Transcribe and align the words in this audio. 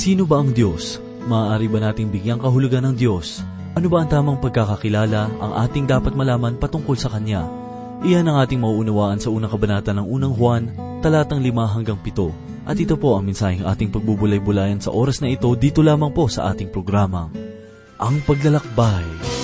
Sino 0.00 0.24
ba 0.24 0.40
ang 0.40 0.56
Diyos? 0.56 0.96
Maaari 1.28 1.68
ba 1.68 1.76
nating 1.76 2.08
bigyang 2.08 2.40
kahulugan 2.40 2.88
ng 2.88 2.96
Diyos? 2.96 3.44
Ano 3.76 3.92
ba 3.92 4.00
ang 4.00 4.08
tamang 4.08 4.40
pagkakakilala 4.40 5.28
ang 5.28 5.52
ating 5.60 5.84
dapat 5.84 6.16
malaman 6.16 6.56
patungkol 6.56 6.96
sa 6.96 7.12
Kanya? 7.12 7.44
Iyan 8.00 8.24
ang 8.24 8.40
ating 8.40 8.64
mauunawaan 8.64 9.20
sa 9.20 9.28
unang 9.28 9.52
kabanata 9.52 9.92
ng 9.92 10.08
unang 10.08 10.32
Juan, 10.32 10.72
talatang 11.04 11.44
5 11.44 11.52
hanggang 11.76 12.00
7. 12.00 12.32
At 12.64 12.80
ito 12.80 12.96
po 12.96 13.12
ang 13.12 13.28
mensaheng 13.28 13.68
ating 13.68 13.92
pagbubulay-bulayan 13.92 14.80
sa 14.80 14.88
oras 14.88 15.20
na 15.20 15.28
ito 15.28 15.52
dito 15.52 15.84
lamang 15.84 16.16
po 16.16 16.32
sa 16.32 16.48
ating 16.48 16.72
programa. 16.72 17.28
Ang 18.00 18.24
Paglalakbay. 18.24 19.04
O 19.04 19.39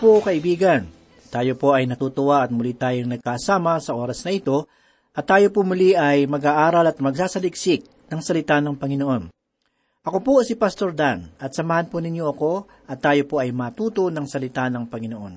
po 0.00 0.24
kaibigan? 0.24 0.88
Tayo 1.28 1.60
po 1.60 1.76
ay 1.76 1.84
natutuwa 1.84 2.40
at 2.40 2.48
muli 2.48 2.72
tayong 2.72 3.20
nagkasama 3.20 3.76
sa 3.84 3.92
oras 3.92 4.24
na 4.24 4.32
ito 4.32 4.64
at 5.12 5.28
tayo 5.28 5.52
po 5.52 5.60
muli 5.60 5.92
ay 5.92 6.24
mag-aaral 6.24 6.88
at 6.88 6.96
magsasaliksik 7.04 7.84
ng 8.08 8.20
salita 8.24 8.56
ng 8.64 8.80
Panginoon. 8.80 9.28
Ako 10.00 10.24
po 10.24 10.40
si 10.40 10.56
Pastor 10.56 10.96
Dan 10.96 11.28
at 11.36 11.52
samahan 11.52 11.92
po 11.92 12.00
ninyo 12.00 12.24
ako 12.32 12.64
at 12.88 13.04
tayo 13.04 13.28
po 13.28 13.44
ay 13.44 13.52
matuto 13.52 14.08
ng 14.08 14.24
salita 14.24 14.72
ng 14.72 14.88
Panginoon. 14.88 15.34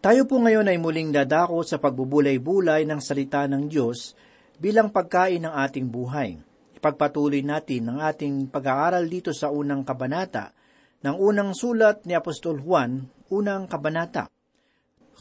Tayo 0.00 0.24
po 0.24 0.40
ngayon 0.40 0.64
ay 0.64 0.80
muling 0.80 1.12
dadako 1.12 1.60
sa 1.60 1.76
pagbubulay-bulay 1.76 2.88
ng 2.88 3.04
salita 3.04 3.44
ng 3.44 3.68
Diyos 3.68 4.16
bilang 4.56 4.88
pagkain 4.88 5.44
ng 5.44 5.52
ating 5.52 5.92
buhay. 5.92 6.40
Ipagpatuloy 6.80 7.44
natin 7.44 7.92
ang 7.92 8.00
ating 8.00 8.48
pag-aaral 8.48 9.04
dito 9.04 9.36
sa 9.36 9.52
unang 9.52 9.84
kabanata 9.84 10.63
ng 11.04 11.16
unang 11.20 11.52
sulat 11.52 12.08
ni 12.08 12.16
Apostol 12.16 12.64
Juan, 12.64 13.04
unang 13.28 13.68
kabanata. 13.68 14.32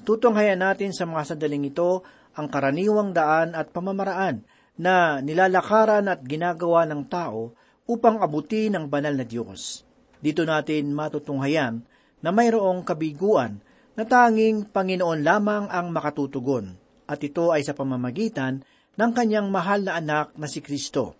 Tutunghayan 0.07 0.63
natin 0.63 0.95
sa 0.95 1.03
mga 1.03 1.35
sandaling 1.35 1.67
ito 1.67 2.07
ang 2.39 2.47
karaniwang 2.47 3.11
daan 3.11 3.51
at 3.51 3.75
pamamaraan 3.75 4.47
na 4.79 5.19
nilalakaran 5.19 6.07
at 6.07 6.23
ginagawa 6.23 6.87
ng 6.87 7.05
tao 7.11 7.53
upang 7.85 8.23
abutin 8.23 8.79
ang 8.79 8.87
banal 8.87 9.13
na 9.13 9.27
Diyos. 9.27 9.83
Dito 10.23 10.47
natin 10.47 10.95
matutunghayan 10.95 11.83
na 12.23 12.31
mayroong 12.31 12.87
kabiguan 12.87 13.59
na 13.93 14.07
tanging 14.07 14.71
Panginoon 14.71 15.19
lamang 15.21 15.67
ang 15.67 15.91
makatutugon 15.91 16.79
at 17.05 17.19
ito 17.19 17.51
ay 17.51 17.61
sa 17.67 17.75
pamamagitan 17.75 18.63
ng 18.95 19.11
kanyang 19.11 19.51
mahal 19.51 19.83
na 19.83 19.99
anak 19.99 20.31
na 20.39 20.47
si 20.47 20.63
Kristo. 20.63 21.19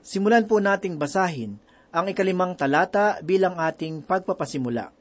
Simulan 0.00 0.46
po 0.46 0.62
nating 0.62 0.96
basahin 0.96 1.58
ang 1.90 2.06
ikalimang 2.06 2.54
talata 2.54 3.18
bilang 3.22 3.58
ating 3.58 4.06
pagpapasimula. 4.06 4.94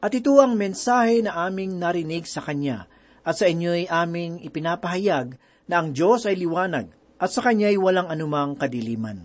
At 0.00 0.12
ito 0.12 0.36
ang 0.40 0.56
mensahe 0.56 1.20
na 1.24 1.44
aming 1.48 1.76
narinig 1.76 2.28
sa 2.28 2.40
Kanya, 2.44 2.88
at 3.26 3.36
sa 3.36 3.48
inyo'y 3.48 3.88
aming 3.88 4.40
ipinapahayag 4.44 5.36
na 5.66 5.74
ang 5.82 5.92
Diyos 5.92 6.24
ay 6.24 6.36
liwanag, 6.40 6.88
at 7.16 7.30
sa 7.32 7.40
Kanya'y 7.44 7.76
walang 7.80 8.08
anumang 8.08 8.56
kadiliman. 8.56 9.24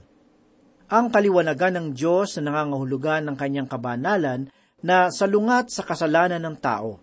Ang 0.92 1.08
kaliwanagan 1.08 1.80
ng 1.80 1.88
Diyos 1.96 2.36
na 2.40 2.52
nangangahulugan 2.52 3.24
ng 3.24 3.36
Kanyang 3.40 3.68
kabanalan 3.72 4.52
na 4.84 5.08
salungat 5.08 5.72
sa 5.72 5.88
kasalanan 5.88 6.44
ng 6.44 6.58
tao. 6.60 7.00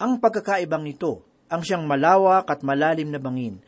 Ang 0.00 0.16
pagkakaibang 0.16 0.88
ito, 0.88 1.20
ang 1.52 1.60
siyang 1.60 1.84
malawak 1.84 2.48
at 2.48 2.64
malalim 2.64 3.12
na 3.12 3.20
bangin, 3.20 3.60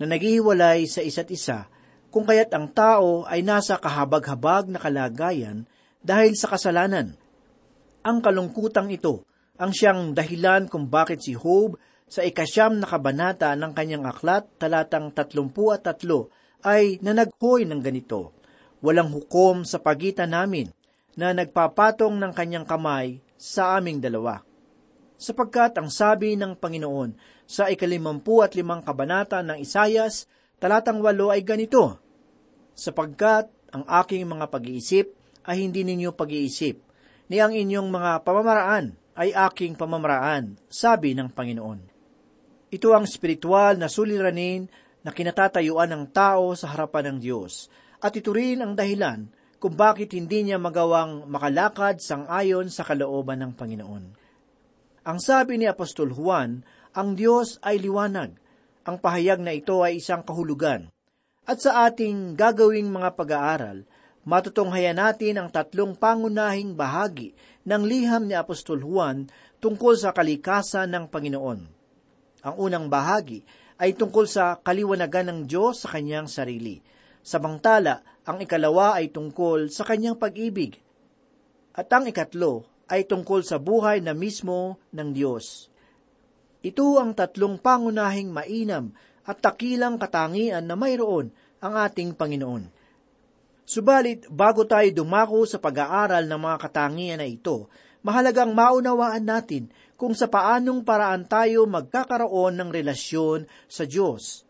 na 0.00 0.10
naghihiwalay 0.10 0.88
sa 0.88 1.04
isa't 1.04 1.30
isa, 1.30 1.70
kung 2.16 2.24
kaya't 2.24 2.48
ang 2.56 2.72
tao 2.72 3.28
ay 3.28 3.44
nasa 3.44 3.76
kahabag-habag 3.76 4.72
na 4.72 4.80
kalagayan 4.80 5.68
dahil 6.00 6.32
sa 6.32 6.48
kasalanan. 6.48 7.12
Ang 8.00 8.24
kalungkutang 8.24 8.88
ito 8.88 9.28
ang 9.60 9.68
siyang 9.68 10.16
dahilan 10.16 10.64
kung 10.64 10.88
bakit 10.88 11.20
si 11.20 11.36
Job 11.36 11.76
sa 12.08 12.24
ikasyam 12.24 12.80
na 12.80 12.88
kabanata 12.88 13.52
ng 13.52 13.76
kanyang 13.76 14.08
aklat, 14.08 14.48
talatang 14.56 15.12
tatlumpu 15.12 15.76
at 15.76 15.84
tatlo, 15.84 16.32
ay 16.64 16.96
nanaghoy 17.04 17.68
ng 17.68 17.84
ganito, 17.84 18.32
Walang 18.80 19.12
hukom 19.12 19.68
sa 19.68 19.76
pagitan 19.76 20.32
namin, 20.32 20.72
na 21.20 21.36
nagpapatong 21.36 22.16
ng 22.16 22.32
kanyang 22.32 22.64
kamay 22.64 23.20
sa 23.36 23.76
aming 23.76 24.00
dalawa. 24.00 24.40
Sapagkat 25.20 25.76
ang 25.76 25.92
sabi 25.92 26.32
ng 26.32 26.56
Panginoon 26.56 27.12
sa 27.44 27.68
ikalimampu 27.68 28.40
at 28.40 28.56
limang 28.56 28.80
kabanata 28.80 29.44
ng 29.44 29.60
Isayas, 29.60 30.24
talatang 30.56 31.04
walo 31.04 31.28
ay 31.28 31.44
ganito, 31.44 32.05
Sapagkat 32.76 33.48
ang 33.72 33.88
aking 33.88 34.28
mga 34.28 34.52
pag-iisip 34.52 35.16
ay 35.48 35.64
hindi 35.64 35.80
ninyo 35.80 36.12
pag-iisip, 36.12 36.76
ni 37.32 37.40
ang 37.40 37.56
inyong 37.56 37.88
mga 37.88 38.20
pamamaraan 38.22 38.92
ay 39.16 39.32
aking 39.32 39.80
pamamaraan, 39.80 40.60
sabi 40.68 41.16
ng 41.16 41.32
Panginoon. 41.32 41.80
Ito 42.68 42.92
ang 42.92 43.08
spiritual 43.08 43.80
na 43.80 43.88
suliranin 43.88 44.68
na 45.00 45.10
kinatatayuan 45.10 45.88
ng 45.88 46.04
tao 46.12 46.52
sa 46.52 46.76
harapan 46.76 47.16
ng 47.16 47.18
Diyos, 47.24 47.72
at 48.04 48.12
ito 48.12 48.36
rin 48.36 48.60
ang 48.60 48.76
dahilan 48.76 49.24
kung 49.56 49.72
bakit 49.72 50.12
hindi 50.12 50.44
niya 50.44 50.60
magawang 50.60 51.24
makalakad 51.32 52.04
sang 52.04 52.28
ayon 52.28 52.68
sa 52.68 52.84
kalooban 52.84 53.40
ng 53.40 53.52
Panginoon. 53.56 54.04
Ang 55.06 55.18
sabi 55.22 55.56
ni 55.56 55.64
Apostol 55.64 56.12
Juan, 56.12 56.60
ang 56.92 57.16
Diyos 57.16 57.56
ay 57.64 57.80
liwanag. 57.80 58.36
Ang 58.84 58.96
pahayag 59.00 59.40
na 59.40 59.54
ito 59.56 59.80
ay 59.80 60.02
isang 60.02 60.26
kahulugan. 60.26 60.92
At 61.46 61.62
sa 61.62 61.86
ating 61.86 62.34
gagawing 62.34 62.90
mga 62.90 63.14
pag-aaral, 63.14 63.86
matutunghayan 64.26 64.98
natin 64.98 65.38
ang 65.38 65.48
tatlong 65.54 65.94
pangunahing 65.94 66.74
bahagi 66.74 67.38
ng 67.62 67.86
liham 67.86 68.26
ni 68.26 68.34
Apostol 68.34 68.82
Juan 68.82 69.30
tungkol 69.62 69.94
sa 69.94 70.10
kalikasan 70.10 70.90
ng 70.90 71.06
Panginoon. 71.06 71.60
Ang 72.42 72.54
unang 72.58 72.90
bahagi 72.90 73.46
ay 73.78 73.94
tungkol 73.94 74.26
sa 74.26 74.58
kaliwanagan 74.58 75.30
ng 75.30 75.40
Diyos 75.46 75.86
sa 75.86 75.94
kanyang 75.94 76.26
sarili. 76.26 76.82
Samantala, 77.22 78.02
ang 78.26 78.42
ikalawa 78.42 78.98
ay 78.98 79.14
tungkol 79.14 79.70
sa 79.70 79.86
kanyang 79.86 80.18
pag-ibig. 80.18 80.82
At 81.78 81.86
ang 81.94 82.10
ikatlo 82.10 82.66
ay 82.90 83.06
tungkol 83.06 83.46
sa 83.46 83.62
buhay 83.62 84.02
na 84.02 84.18
mismo 84.18 84.82
ng 84.90 85.14
Diyos. 85.14 85.70
Ito 86.66 86.98
ang 86.98 87.14
tatlong 87.14 87.62
pangunahing 87.62 88.34
mainam 88.34 88.90
at 89.26 89.42
takilang 89.42 89.98
katangian 89.98 90.62
na 90.64 90.78
mayroon 90.78 91.34
ang 91.58 91.74
ating 91.74 92.14
Panginoon. 92.14 92.70
Subalit, 93.66 94.30
bago 94.30 94.62
tayo 94.62 94.86
dumako 94.94 95.42
sa 95.42 95.58
pag-aaral 95.58 96.30
ng 96.30 96.38
mga 96.38 96.56
katangian 96.62 97.18
na 97.18 97.26
ito, 97.26 97.66
mahalagang 98.06 98.54
maunawaan 98.54 99.26
natin 99.26 99.66
kung 99.98 100.14
sa 100.14 100.30
paanong 100.30 100.86
paraan 100.86 101.26
tayo 101.26 101.66
magkakaroon 101.66 102.54
ng 102.54 102.70
relasyon 102.70 103.50
sa 103.66 103.82
Diyos. 103.82 104.46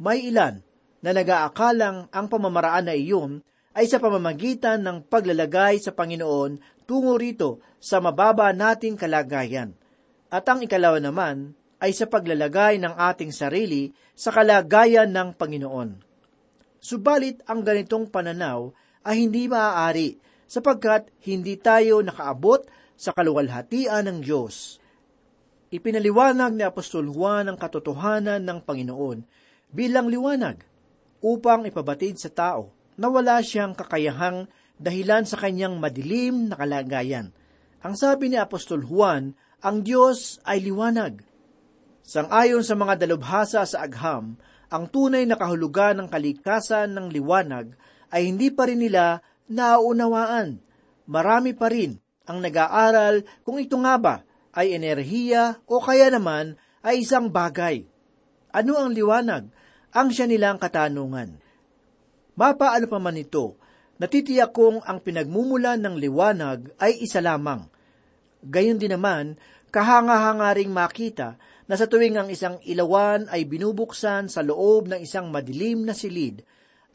May 0.00 0.32
ilan 0.32 0.64
na 1.04 1.10
nag-aakalang 1.12 2.08
ang 2.08 2.26
pamamaraan 2.32 2.88
na 2.88 2.96
iyon 2.96 3.44
ay 3.76 3.84
sa 3.84 4.00
pamamagitan 4.00 4.80
ng 4.80 5.04
paglalagay 5.04 5.76
sa 5.76 5.92
Panginoon 5.92 6.84
tungo 6.88 7.20
rito 7.20 7.60
sa 7.76 8.00
mababa 8.00 8.50
nating 8.56 8.96
kalagayan. 8.96 9.76
At 10.32 10.48
ang 10.48 10.64
ikalawa 10.64 10.96
naman 10.96 11.52
ay 11.80 11.96
sa 11.96 12.06
paglalagay 12.06 12.76
ng 12.78 12.94
ating 12.94 13.32
sarili 13.32 13.90
sa 14.12 14.30
kalagayan 14.30 15.08
ng 15.10 15.32
Panginoon. 15.34 15.90
Subalit 16.80 17.40
ang 17.48 17.64
ganitong 17.64 18.08
pananaw 18.08 18.72
ay 19.04 19.24
hindi 19.24 19.48
maaari 19.48 20.20
sapagkat 20.44 21.08
hindi 21.24 21.56
tayo 21.56 22.04
nakaabot 22.04 22.64
sa 22.96 23.16
kaluwalhatian 23.16 24.08
ng 24.08 24.18
Diyos. 24.20 24.76
Ipinaliwanag 25.72 26.52
ni 26.52 26.64
Apostol 26.66 27.08
Juan 27.08 27.48
ang 27.48 27.56
katotohanan 27.56 28.42
ng 28.44 28.58
Panginoon 28.60 29.18
bilang 29.70 30.10
liwanag 30.10 30.60
upang 31.22 31.64
ipabatid 31.64 32.18
sa 32.18 32.28
tao 32.28 32.74
na 33.00 33.06
wala 33.08 33.40
siyang 33.40 33.72
kakayahang 33.72 34.50
dahilan 34.76 35.24
sa 35.24 35.38
kanyang 35.38 35.78
madilim 35.78 36.50
na 36.50 36.58
kalagayan. 36.58 37.32
Ang 37.80 37.94
sabi 37.96 38.28
ni 38.28 38.36
Apostol 38.36 38.84
Juan, 38.84 39.32
ang 39.60 39.84
Diyos 39.84 40.40
ay 40.44 40.60
liwanag. 40.64 41.29
Sangayon 42.00 42.64
sa 42.64 42.74
mga 42.74 43.06
dalubhasa 43.06 43.62
sa 43.68 43.84
agham, 43.84 44.34
ang 44.70 44.84
tunay 44.86 45.26
na 45.26 45.34
kahulugan 45.34 45.98
ng 45.98 46.08
kalikasan 46.08 46.94
ng 46.94 47.10
liwanag 47.10 47.74
ay 48.10 48.30
hindi 48.30 48.50
pa 48.54 48.70
rin 48.70 48.82
nila 48.82 49.18
nauunawaan. 49.50 50.62
Marami 51.10 51.52
pa 51.58 51.66
rin 51.66 51.98
ang 52.30 52.38
nag-aaral 52.38 53.26
kung 53.42 53.58
ito 53.58 53.74
nga 53.82 53.98
ba 53.98 54.16
ay 54.54 54.74
enerhiya 54.78 55.58
o 55.66 55.82
kaya 55.82 56.10
naman 56.10 56.54
ay 56.86 57.02
isang 57.02 57.30
bagay. 57.30 57.82
Ano 58.54 58.78
ang 58.78 58.94
liwanag? 58.94 59.50
Ang 59.90 60.08
siya 60.14 60.30
nilang 60.30 60.62
katanungan. 60.62 61.38
Mapaano 62.38 62.86
pa 62.86 62.98
man 63.02 63.18
ito, 63.18 63.58
natitiyak 63.98 64.54
kong 64.54 64.86
ang 64.86 65.02
pinagmumulan 65.02 65.82
ng 65.82 65.98
liwanag 65.98 66.70
ay 66.78 67.02
isa 67.02 67.18
lamang. 67.18 67.66
Gayon 68.46 68.78
din 68.78 68.94
naman, 68.94 69.34
kahanga-hanga 69.74 70.54
ring 70.54 70.70
makita 70.70 71.36
na 71.70 71.78
sa 71.78 71.86
tuwing 71.86 72.18
ang 72.18 72.26
isang 72.26 72.58
ilawan 72.66 73.30
ay 73.30 73.46
binubuksan 73.46 74.26
sa 74.26 74.42
loob 74.42 74.90
ng 74.90 75.06
isang 75.06 75.30
madilim 75.30 75.86
na 75.86 75.94
silid, 75.94 76.42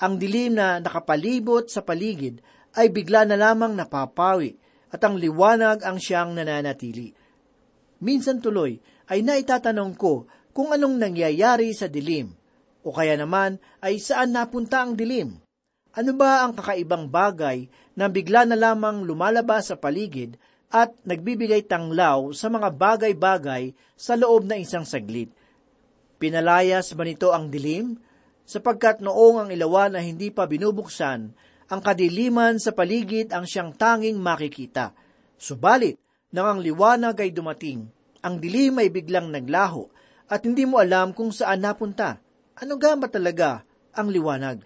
ang 0.04 0.20
dilim 0.20 0.60
na 0.60 0.84
nakapalibot 0.84 1.72
sa 1.72 1.80
paligid 1.80 2.44
ay 2.76 2.92
bigla 2.92 3.24
na 3.24 3.40
lamang 3.40 3.72
napapawi 3.72 4.60
at 4.92 5.00
ang 5.00 5.16
liwanag 5.16 5.80
ang 5.80 5.96
siyang 5.96 6.36
nananatili. 6.36 7.16
Minsan 8.04 8.44
tuloy 8.44 8.76
ay 9.08 9.24
naitatanong 9.24 9.96
ko 9.96 10.28
kung 10.52 10.76
anong 10.76 11.00
nangyayari 11.00 11.72
sa 11.72 11.88
dilim, 11.88 12.36
o 12.84 12.92
kaya 12.92 13.16
naman 13.16 13.64
ay 13.80 13.96
saan 13.96 14.36
napunta 14.36 14.84
ang 14.84 15.00
dilim. 15.00 15.40
Ano 15.96 16.12
ba 16.20 16.44
ang 16.44 16.52
kakaibang 16.52 17.08
bagay 17.08 17.72
na 17.96 18.12
bigla 18.12 18.44
na 18.44 18.60
lamang 18.60 19.08
lumalabas 19.08 19.72
sa 19.72 19.80
paligid 19.80 20.36
at 20.76 20.92
nagbibigay 21.08 21.64
tanglaw 21.64 22.36
sa 22.36 22.52
mga 22.52 22.68
bagay-bagay 22.76 23.72
sa 23.96 24.20
loob 24.20 24.44
ng 24.44 24.60
isang 24.60 24.84
saglit. 24.84 25.32
Pinalayas 26.20 26.92
ba 26.92 27.08
nito 27.08 27.32
ang 27.32 27.48
dilim? 27.48 27.96
Sapagkat 28.44 29.00
noong 29.00 29.48
ang 29.48 29.50
ilawan 29.56 29.96
na 29.96 30.04
hindi 30.04 30.36
pa 30.36 30.44
binubuksan, 30.44 31.32
ang 31.72 31.82
kadiliman 31.82 32.60
sa 32.60 32.76
paligid 32.76 33.32
ang 33.32 33.48
siyang 33.48 33.72
tanging 33.72 34.20
makikita. 34.20 34.92
Subalit, 35.40 35.96
nang 36.36 36.46
ang 36.46 36.60
liwanag 36.60 37.24
ay 37.24 37.32
dumating, 37.32 37.88
ang 38.20 38.36
dilim 38.44 38.76
ay 38.76 38.92
biglang 38.92 39.32
naglaho 39.32 39.88
at 40.28 40.44
hindi 40.44 40.68
mo 40.68 40.84
alam 40.84 41.16
kung 41.16 41.32
saan 41.32 41.64
napunta. 41.64 42.20
Ano 42.60 42.76
gama 42.76 43.08
talaga 43.08 43.64
ang 43.96 44.12
liwanag? 44.12 44.60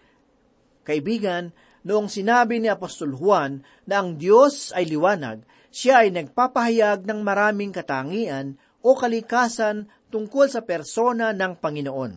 Kaibigan, 0.81 1.53
noong 1.85 2.09
sinabi 2.09 2.57
ni 2.57 2.65
Apostol 2.65 3.13
Juan 3.13 3.61
na 3.85 4.01
ang 4.01 4.17
Diyos 4.17 4.73
ay 4.73 4.89
liwanag, 4.89 5.45
siya 5.69 6.05
ay 6.05 6.09
nagpapahayag 6.13 7.05
ng 7.05 7.19
maraming 7.21 7.69
katangian 7.69 8.57
o 8.81 8.97
kalikasan 8.97 9.89
tungkol 10.09 10.49
sa 10.49 10.65
persona 10.65 11.29
ng 11.33 11.57
Panginoon. 11.57 12.13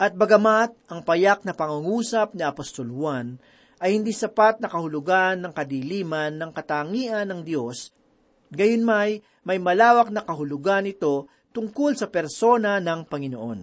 At 0.00 0.16
bagamat 0.16 0.88
ang 0.88 1.04
payak 1.04 1.44
na 1.44 1.52
pangungusap 1.52 2.32
ni 2.32 2.40
Apostol 2.46 2.88
Juan 2.88 3.36
ay 3.80 3.96
hindi 3.96 4.16
sapat 4.16 4.60
na 4.60 4.68
kahulugan 4.68 5.44
ng 5.44 5.52
kadiliman 5.52 6.36
ng 6.40 6.50
katangian 6.56 7.28
ng 7.28 7.40
Diyos, 7.44 7.92
gayon 8.52 8.84
may 8.84 9.20
may 9.44 9.56
malawak 9.56 10.12
na 10.12 10.24
kahulugan 10.24 10.88
ito 10.88 11.28
tungkol 11.50 11.96
sa 11.96 12.08
persona 12.12 12.78
ng 12.78 13.08
Panginoon. 13.08 13.60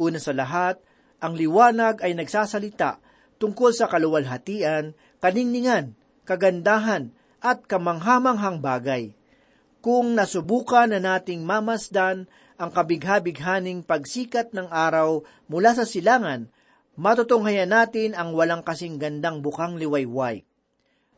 Una 0.00 0.18
sa 0.18 0.34
lahat, 0.34 0.82
ang 1.20 1.36
liwanag 1.36 2.02
ay 2.02 2.16
nagsasalita 2.16 2.98
tungkol 3.40 3.72
sa 3.72 3.88
kaluwalhatian, 3.88 4.92
kaningningan, 5.22 5.94
kagandahan, 6.26 7.12
at 7.40 7.64
kamanghamanghang 7.64 8.60
bagay. 8.60 9.16
Kung 9.80 10.12
nasubukan 10.12 10.92
na 10.92 11.00
nating 11.00 11.40
mamasdan 11.40 12.28
ang 12.60 12.68
kabigha-bighaning 12.68 13.80
pagsikat 13.80 14.52
ng 14.52 14.68
araw 14.68 15.24
mula 15.48 15.72
sa 15.72 15.88
silangan, 15.88 16.52
matutunghayan 17.00 17.72
natin 17.72 18.12
ang 18.12 18.36
walang 18.36 18.60
kasing 18.60 19.00
gandang 19.00 19.40
bukang 19.40 19.80
liwayway. 19.80 20.44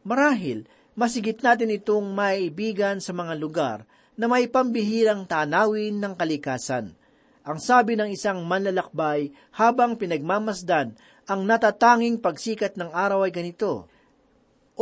Marahil, 0.07 0.71
masigit 0.95 1.43
natin 1.43 1.75
itong 1.75 2.15
maibigan 2.15 3.03
sa 3.03 3.11
mga 3.11 3.35
lugar 3.35 3.79
na 4.15 4.31
may 4.31 4.47
pambihirang 4.47 5.27
tanawin 5.27 5.99
ng 5.99 6.15
kalikasan. 6.15 6.95
Ang 7.43 7.59
sabi 7.59 7.99
ng 7.99 8.15
isang 8.15 8.47
manlalakbay 8.47 9.35
habang 9.59 9.99
pinagmamasdan 9.99 10.95
ang 11.27 11.41
natatanging 11.43 12.23
pagsikat 12.23 12.79
ng 12.79 12.95
araw 12.95 13.27
ay 13.27 13.35
ganito, 13.35 13.91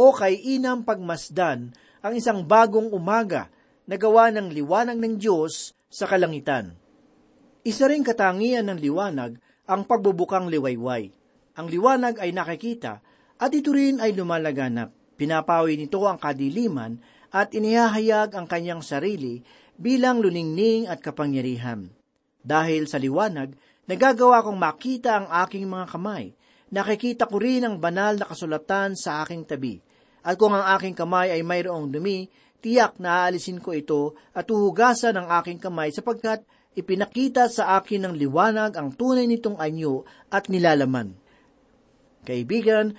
o 0.01 0.17
kay 0.17 0.57
inam 0.57 0.81
pagmasdan 0.81 1.77
ang 2.01 2.13
isang 2.17 2.41
bagong 2.41 2.89
umaga 2.89 3.53
na 3.85 4.01
gawa 4.01 4.33
ng 4.33 4.49
liwanag 4.49 4.97
ng 4.97 5.21
Diyos 5.21 5.77
sa 5.93 6.09
kalangitan. 6.09 6.73
Isa 7.61 7.85
ring 7.85 8.01
katangian 8.01 8.65
ng 8.73 8.81
liwanag 8.81 9.37
ang 9.69 9.85
pagbubukang 9.85 10.49
liwayway. 10.49 11.13
Ang 11.61 11.67
liwanag 11.69 12.17
ay 12.17 12.33
nakikita 12.33 13.05
at 13.37 13.51
ito 13.53 13.77
rin 13.77 14.01
ay 14.01 14.17
lumalaganap. 14.17 14.97
Pinapawi 15.21 15.77
nito 15.77 16.01
ang 16.09 16.17
kadiliman 16.17 16.97
at 17.29 17.53
inihahayag 17.53 18.33
ang 18.33 18.49
kanyang 18.49 18.81
sarili 18.81 19.45
bilang 19.77 20.25
luningning 20.25 20.89
at 20.89 21.05
kapangyarihan. 21.05 21.93
Dahil 22.41 22.89
sa 22.89 22.97
liwanag, 22.97 23.53
nagagawa 23.85 24.41
kong 24.41 24.57
makita 24.57 25.21
ang 25.21 25.27
aking 25.45 25.69
mga 25.69 25.93
kamay. 25.93 26.33
Nakikita 26.73 27.29
ko 27.29 27.37
rin 27.37 27.69
ang 27.69 27.77
banal 27.77 28.17
na 28.17 28.25
kasulatan 28.25 28.97
sa 28.97 29.21
aking 29.21 29.45
tabi 29.45 29.90
At 30.21 30.37
kung 30.37 30.53
ang 30.53 30.65
aking 30.77 30.93
kamay 30.93 31.33
ay 31.33 31.41
mayroong 31.41 31.89
dumi, 31.89 32.29
tiyak 32.61 33.01
na 33.01 33.25
aalisin 33.25 33.59
ko 33.59 33.73
ito 33.73 34.17
at 34.37 34.45
uhugasan 34.49 35.17
ang 35.17 35.29
aking 35.41 35.57
kamay 35.57 35.89
sapagkat 35.91 36.45
ipinakita 36.77 37.49
sa 37.49 37.81
akin 37.81 38.07
ng 38.07 38.15
liwanag 38.21 38.77
ang 38.77 38.93
tunay 38.93 39.25
nitong 39.25 39.57
anyo 39.57 40.05
at 40.29 40.53
nilalaman. 40.53 41.17
Kaibigan, 42.23 42.95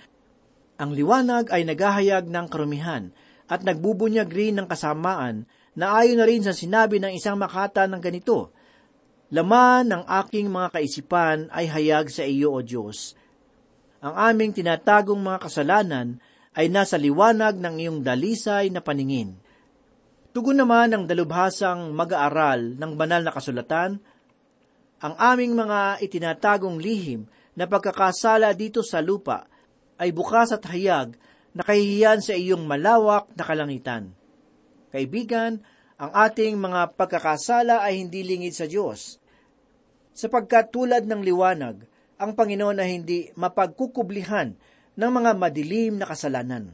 ang 0.81 0.91
liwanag 0.97 1.53
ay 1.53 1.61
naghahayag 1.61 2.25
ng 2.25 2.45
karumihan 2.49 3.13
at 3.45 3.61
nagbubunyag 3.61 4.33
rin 4.33 4.57
ng 4.57 4.65
kasamaan 4.65 5.45
na 5.77 5.93
ayon 6.01 6.19
na 6.19 6.25
rin 6.25 6.41
sa 6.41 6.57
sinabi 6.57 6.97
ng 6.97 7.13
isang 7.13 7.37
makata 7.37 7.85
ng 7.85 8.01
ganito, 8.01 8.49
Laman 9.31 9.87
ng 9.87 10.03
aking 10.03 10.51
mga 10.51 10.75
kaisipan 10.75 11.47
ay 11.55 11.63
hayag 11.71 12.11
sa 12.11 12.27
iyo, 12.27 12.51
O 12.51 12.59
Diyos. 12.59 13.15
Ang 14.03 14.11
aming 14.11 14.51
tinatagong 14.51 15.21
mga 15.23 15.47
kasalanan 15.47 16.19
ay 16.51 16.67
nasa 16.67 16.99
liwanag 16.99 17.59
ng 17.59 17.75
iyong 17.79 17.99
dalisay 18.03 18.67
na 18.71 18.83
paningin. 18.83 19.39
Tugon 20.31 20.59
naman 20.59 20.91
ng 20.91 21.03
dalubhasang 21.07 21.91
mag-aaral 21.91 22.75
ng 22.75 22.91
banal 22.95 23.23
na 23.23 23.31
kasulatan, 23.35 23.99
ang 25.01 25.13
aming 25.17 25.57
mga 25.57 25.99
itinatagong 26.03 26.77
lihim 26.77 27.27
na 27.57 27.67
pagkakasala 27.67 28.53
dito 28.55 28.79
sa 28.85 29.01
lupa 29.01 29.49
ay 29.99 30.13
bukas 30.15 30.53
at 30.55 30.63
hayag 30.69 31.17
na 31.51 31.65
kahihiyan 31.67 32.23
sa 32.23 32.37
iyong 32.37 32.63
malawak 32.63 33.27
na 33.35 33.43
kalangitan. 33.43 34.15
Kaibigan, 34.91 35.59
ang 35.99 36.11
ating 36.15 36.55
mga 36.57 36.95
pagkakasala 36.95 37.83
ay 37.83 37.99
hindi 37.99 38.23
lingid 38.23 38.55
sa 38.55 38.65
Diyos. 38.65 39.19
Sapagkat 40.15 40.71
tulad 40.73 41.07
ng 41.07 41.21
liwanag, 41.23 41.85
ang 42.21 42.31
Panginoon 42.37 42.77
ay 42.77 42.89
hindi 43.01 43.19
mapagkukublihan 43.33 44.53
ng 45.01 45.09
mga 45.09 45.31
madilim 45.33 45.97
na 45.97 46.05
kasalanan. 46.05 46.69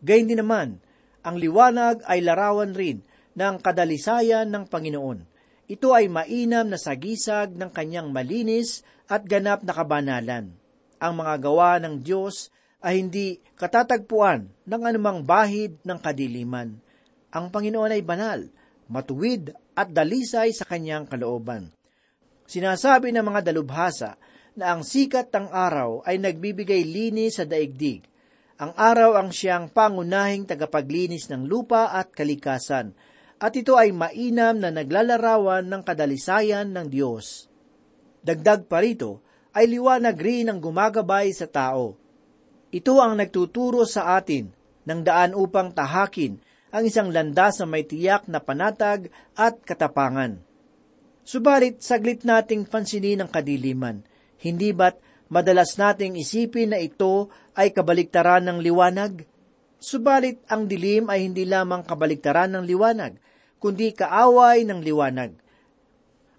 Gayun 0.00 0.32
din 0.32 0.40
naman, 0.40 0.80
ang 1.20 1.36
liwanag 1.36 2.00
ay 2.08 2.24
larawan 2.24 2.72
rin 2.72 3.04
ng 3.36 3.60
kadalisayan 3.60 4.48
ng 4.48 4.64
Panginoon. 4.64 5.28
Ito 5.68 5.92
ay 5.92 6.08
mainam 6.08 6.72
na 6.72 6.80
sagisag 6.80 7.52
ng 7.52 7.68
kanyang 7.68 8.08
malinis 8.08 8.80
at 9.06 9.28
ganap 9.28 9.60
na 9.62 9.76
kabanalan. 9.76 10.56
Ang 10.98 11.12
mga 11.20 11.34
gawa 11.38 11.76
ng 11.84 12.00
Diyos 12.00 12.48
ay 12.82 12.98
hindi 13.04 13.38
katatagpuan 13.60 14.48
ng 14.66 14.82
anumang 14.82 15.22
bahid 15.22 15.78
ng 15.84 15.98
kadiliman. 16.00 16.80
Ang 17.30 17.46
Panginoon 17.52 17.94
ay 17.94 18.02
banal, 18.02 18.48
matuwid 18.90 19.54
at 19.78 19.88
dalisay 19.92 20.50
sa 20.50 20.66
kanyang 20.66 21.06
kalooban. 21.06 21.70
Sinasabi 22.44 23.14
ng 23.14 23.22
mga 23.22 23.52
dalubhasa 23.52 24.18
na 24.56 24.76
ang 24.76 24.84
sikat 24.84 25.32
ng 25.32 25.48
araw 25.48 26.04
ay 26.04 26.20
nagbibigay 26.20 26.84
linis 26.84 27.40
sa 27.40 27.44
daigdig. 27.48 28.04
Ang 28.60 28.76
araw 28.76 29.18
ang 29.18 29.32
siyang 29.32 29.72
pangunahing 29.72 30.46
tagapaglinis 30.46 31.26
ng 31.32 31.48
lupa 31.48 31.90
at 31.90 32.14
kalikasan, 32.14 32.94
at 33.42 33.52
ito 33.58 33.74
ay 33.74 33.90
mainam 33.90 34.54
na 34.62 34.70
naglalarawan 34.70 35.66
ng 35.66 35.82
kadalisayan 35.82 36.70
ng 36.70 36.86
Diyos. 36.86 37.50
Dagdag 38.22 38.70
pa 38.70 38.78
rito, 38.78 39.18
ay 39.50 39.66
liwanag 39.66 40.14
rin 40.14 40.46
ang 40.46 40.62
gumagabay 40.62 41.34
sa 41.34 41.50
tao. 41.50 41.98
Ito 42.70 43.02
ang 43.02 43.18
nagtuturo 43.18 43.82
sa 43.84 44.14
atin 44.16 44.48
ng 44.86 45.00
daan 45.02 45.34
upang 45.34 45.74
tahakin 45.74 46.38
ang 46.72 46.88
isang 46.88 47.12
landas 47.12 47.60
na 47.60 47.66
may 47.68 47.84
tiyak 47.84 48.30
na 48.32 48.40
panatag 48.40 49.12
at 49.36 49.60
katapangan. 49.60 50.40
Subalit, 51.22 51.84
saglit 51.84 52.24
nating 52.24 52.64
pansinin 52.64 53.20
ang 53.22 53.30
kadiliman. 53.30 54.02
Hindi 54.42 54.74
ba't 54.74 54.98
madalas 55.30 55.78
nating 55.78 56.18
isipin 56.18 56.74
na 56.74 56.82
ito 56.82 57.30
ay 57.54 57.70
kabaliktaran 57.70 58.42
ng 58.50 58.58
liwanag? 58.58 59.22
Subalit, 59.78 60.42
ang 60.50 60.66
dilim 60.66 61.06
ay 61.06 61.26
hindi 61.30 61.46
lamang 61.46 61.86
kabaliktaran 61.86 62.50
ng 62.58 62.64
liwanag, 62.66 63.18
kundi 63.62 63.94
kaaway 63.94 64.66
ng 64.66 64.82
liwanag. 64.82 65.34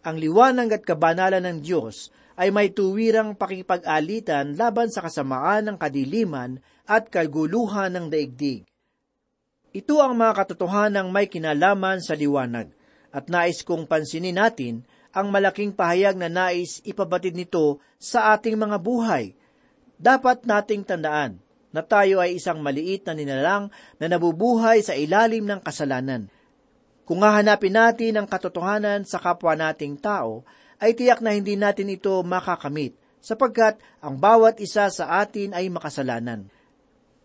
Ang 0.04 0.16
liwanag 0.20 0.68
at 0.76 0.84
kabanalan 0.84 1.44
ng 1.48 1.58
Diyos 1.64 2.12
ay 2.36 2.52
may 2.52 2.76
tuwirang 2.76 3.40
pakipag-alitan 3.40 4.60
laban 4.60 4.92
sa 4.92 5.04
kasamaan 5.08 5.72
ng 5.72 5.78
kadiliman 5.80 6.60
at 6.84 7.08
kaguluhan 7.08 7.96
ng 7.96 8.06
daigdig. 8.12 8.68
Ito 9.74 10.04
ang 10.04 10.20
mga 10.20 10.44
katotohanang 10.44 11.08
may 11.10 11.32
kinalaman 11.32 12.04
sa 12.04 12.14
liwanag, 12.20 12.70
at 13.14 13.32
nais 13.32 13.64
kong 13.64 13.88
pansinin 13.88 14.38
natin 14.38 14.84
ang 15.14 15.30
malaking 15.30 15.72
pahayag 15.72 16.18
na 16.18 16.28
nais 16.28 16.82
ipabatid 16.82 17.38
nito 17.38 17.78
sa 18.02 18.34
ating 18.34 18.58
mga 18.58 18.82
buhay. 18.82 19.38
Dapat 20.02 20.44
nating 20.50 20.84
tandaan 20.84 21.38
na 21.70 21.86
tayo 21.86 22.18
ay 22.18 22.42
isang 22.42 22.60
maliit 22.60 23.06
na 23.06 23.14
ninalang 23.14 23.70
na 24.02 24.06
nabubuhay 24.10 24.82
sa 24.82 24.98
ilalim 24.98 25.46
ng 25.46 25.62
kasalanan. 25.62 26.28
Kung 27.06 27.22
hahanapin 27.22 27.78
natin 27.78 28.18
ang 28.18 28.28
katotohanan 28.28 29.06
sa 29.06 29.22
kapwa 29.22 29.54
nating 29.54 30.02
tao, 30.02 30.42
ay 30.82 30.98
tiyak 30.98 31.22
na 31.22 31.38
hindi 31.38 31.56
natin 31.56 31.94
ito 31.94 32.20
makakamit 32.26 32.98
sapagkat 33.24 33.80
ang 34.04 34.20
bawat 34.20 34.60
isa 34.60 34.92
sa 34.92 35.24
atin 35.24 35.56
ay 35.56 35.72
makasalanan. 35.72 36.52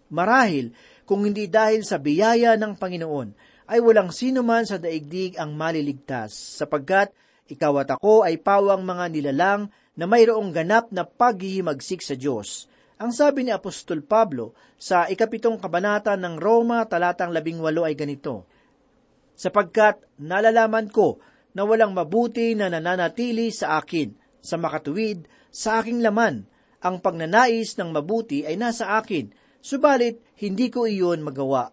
Marahil, 0.09 0.71
kung 1.02 1.26
hindi 1.26 1.50
dahil 1.50 1.83
sa 1.83 1.99
biyaya 1.99 2.54
ng 2.54 2.78
Panginoon, 2.78 3.35
ay 3.68 3.83
walang 3.83 4.14
sino 4.14 4.47
man 4.47 4.64
sa 4.64 4.78
daigdig 4.78 5.37
ang 5.37 5.52
maliligtas, 5.59 6.33
sapagkat 6.33 7.12
ikaw 7.49 7.83
at 7.83 7.97
ako 7.97 8.28
ay 8.28 8.37
pawang 8.38 8.85
mga 8.85 9.05
nilalang 9.09 9.73
na 9.97 10.05
mayroong 10.05 10.52
ganap 10.52 10.93
na 10.93 11.09
paghihimagsik 11.09 12.05
sa 12.05 12.14
Diyos. 12.14 12.69
Ang 13.00 13.11
sabi 13.11 13.47
ni 13.47 13.50
Apostol 13.50 14.05
Pablo 14.05 14.55
sa 14.76 15.09
ikapitong 15.09 15.59
kabanata 15.59 16.14
ng 16.14 16.37
Roma 16.37 16.85
talatang 16.87 17.33
labing 17.33 17.59
walo 17.59 17.88
ay 17.88 17.97
ganito, 17.97 18.47
Sapagkat 19.38 20.02
nalalaman 20.19 20.90
ko 20.90 21.23
na 21.55 21.62
walang 21.62 21.95
mabuti 21.95 22.59
na 22.59 22.67
nananatili 22.67 23.55
sa 23.55 23.78
akin, 23.78 24.11
sa 24.43 24.59
makatuwid, 24.59 25.31
sa 25.55 25.78
aking 25.78 26.02
laman, 26.02 26.43
ang 26.83 26.99
pagnanais 26.99 27.78
ng 27.78 27.90
mabuti 27.95 28.43
ay 28.43 28.59
nasa 28.59 28.99
akin, 28.99 29.31
subalit 29.62 30.19
hindi 30.43 30.71
ko 30.75 30.90
iyon 30.90 31.23
magawa. 31.23 31.71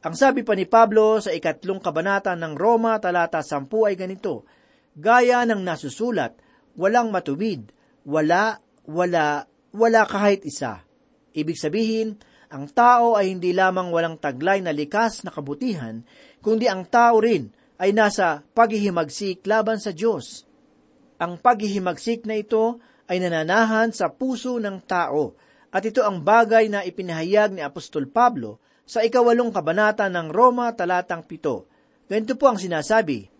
Ang 0.00 0.14
sabi 0.18 0.42
pa 0.42 0.58
ni 0.58 0.66
Pablo 0.66 1.22
sa 1.22 1.30
ikatlong 1.30 1.78
kabanata 1.78 2.34
ng 2.34 2.58
Roma 2.58 2.98
talata 2.98 3.38
sampu 3.38 3.86
ay 3.86 3.94
ganito, 3.94 4.48
Gaya 5.00 5.48
ng 5.48 5.64
nasusulat, 5.64 6.36
walang 6.76 7.08
matuwid, 7.08 7.72
wala, 8.04 8.60
wala, 8.84 9.48
wala 9.72 10.02
kahit 10.04 10.44
isa. 10.44 10.84
Ibig 11.32 11.56
sabihin, 11.56 12.20
ang 12.52 12.68
tao 12.68 13.16
ay 13.16 13.32
hindi 13.32 13.56
lamang 13.56 13.88
walang 13.88 14.20
taglay 14.20 14.60
na 14.60 14.76
likas 14.76 15.24
na 15.24 15.32
kabutihan, 15.32 16.04
kundi 16.44 16.68
ang 16.68 16.84
tao 16.84 17.16
rin 17.22 17.48
ay 17.80 17.96
nasa 17.96 18.44
paghihimagsik 18.52 19.40
laban 19.48 19.80
sa 19.80 19.96
Diyos. 19.96 20.44
Ang 21.16 21.40
paghihimagsik 21.40 22.28
na 22.28 22.36
ito 22.36 22.76
ay 23.08 23.24
nananahan 23.24 23.96
sa 23.96 24.12
puso 24.12 24.60
ng 24.60 24.84
tao, 24.84 25.32
at 25.70 25.86
ito 25.86 26.04
ang 26.04 26.20
bagay 26.20 26.68
na 26.68 26.84
ipinahayag 26.84 27.56
ni 27.56 27.62
Apostol 27.62 28.10
Pablo 28.10 28.58
sa 28.84 29.06
ikawalong 29.06 29.54
kabanata 29.54 30.10
ng 30.10 30.28
Roma 30.28 30.74
talatang 30.74 31.22
pito. 31.22 31.70
Ganito 32.10 32.34
po 32.34 32.50
ang 32.50 32.58
sinasabi, 32.58 33.30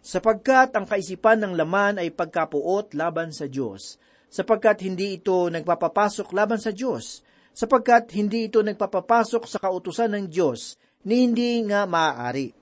sapagkat 0.00 0.72
ang 0.74 0.86
kaisipan 0.86 1.42
ng 1.42 1.52
laman 1.58 1.98
ay 2.00 2.14
pagkapuot 2.14 2.94
laban 2.94 3.34
sa 3.34 3.50
Diyos, 3.50 3.98
sapagkat 4.28 4.84
hindi 4.84 5.18
ito 5.18 5.48
nagpapapasok 5.48 6.32
laban 6.36 6.60
sa 6.60 6.70
Diyos, 6.70 7.24
sapagkat 7.56 8.14
hindi 8.14 8.46
ito 8.46 8.62
nagpapapasok 8.62 9.42
sa 9.48 9.58
kautusan 9.58 10.14
ng 10.14 10.24
Diyos, 10.30 10.78
ni 11.02 11.26
hindi 11.26 11.62
nga 11.66 11.88
maaari. 11.88 12.54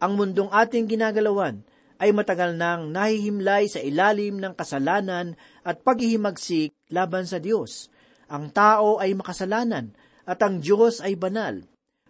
Ang 0.00 0.12
mundong 0.16 0.50
ating 0.52 0.88
ginagalawan 0.88 1.60
ay 2.00 2.16
matagal 2.16 2.56
nang 2.56 2.88
nahihimlay 2.88 3.68
sa 3.68 3.80
ilalim 3.84 4.40
ng 4.40 4.56
kasalanan 4.56 5.36
at 5.60 5.84
paghihimagsik 5.84 6.72
laban 6.88 7.28
sa 7.28 7.36
Diyos. 7.36 7.92
Ang 8.32 8.48
tao 8.54 8.96
ay 8.96 9.12
makasalanan 9.12 9.92
at 10.24 10.40
ang 10.40 10.64
Diyos 10.64 11.04
ay 11.04 11.20
banal. 11.20 11.60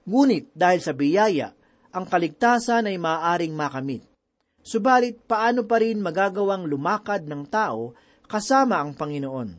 Ngunit 0.06 0.54
dahil 0.54 0.80
sa 0.84 0.94
biyaya, 0.94 1.50
ang 1.90 2.06
kaligtasan 2.06 2.86
ay 2.86 3.00
maaaring 3.00 3.54
makamit. 3.56 4.09
Subalit 4.60 5.16
paano 5.24 5.64
pa 5.64 5.80
rin 5.80 6.04
magagawang 6.04 6.68
lumakad 6.68 7.24
ng 7.24 7.48
tao 7.48 7.96
kasama 8.28 8.78
ang 8.80 8.92
Panginoon? 8.92 9.50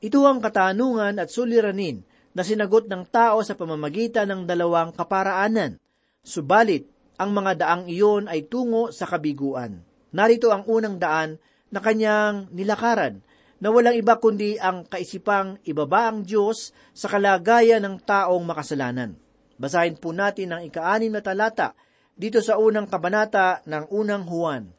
Ito 0.00 0.18
ang 0.22 0.38
katanungan 0.38 1.18
at 1.18 1.28
suliranin 1.32 2.04
na 2.36 2.44
sinagot 2.44 2.86
ng 2.86 3.08
tao 3.08 3.40
sa 3.42 3.56
pamamagitan 3.56 4.28
ng 4.28 4.42
dalawang 4.44 4.92
kaparaanan. 4.92 5.80
Subalit, 6.20 6.86
ang 7.16 7.32
mga 7.32 7.64
daang 7.64 7.84
iyon 7.88 8.28
ay 8.28 8.44
tungo 8.44 8.92
sa 8.92 9.08
kabiguan. 9.08 9.80
Narito 10.12 10.52
ang 10.52 10.68
unang 10.68 11.00
daan 11.00 11.40
na 11.72 11.80
kanyang 11.80 12.52
nilakaran, 12.52 13.24
na 13.56 13.72
walang 13.72 13.96
iba 13.96 14.20
kundi 14.20 14.60
ang 14.60 14.84
kaisipang 14.84 15.56
ibaba 15.64 16.12
ang 16.12 16.28
Diyos 16.28 16.76
sa 16.92 17.08
kalagayan 17.08 17.80
ng 17.88 18.04
taong 18.04 18.44
makasalanan. 18.44 19.16
Basahin 19.56 19.96
po 19.96 20.12
natin 20.12 20.52
ang 20.52 20.60
ikaanim 20.60 21.16
na 21.16 21.24
talata 21.24 21.72
dito 22.16 22.40
sa 22.40 22.56
unang 22.56 22.88
kabanata 22.88 23.60
ng 23.68 23.92
unang 23.92 24.24
Juan. 24.24 24.72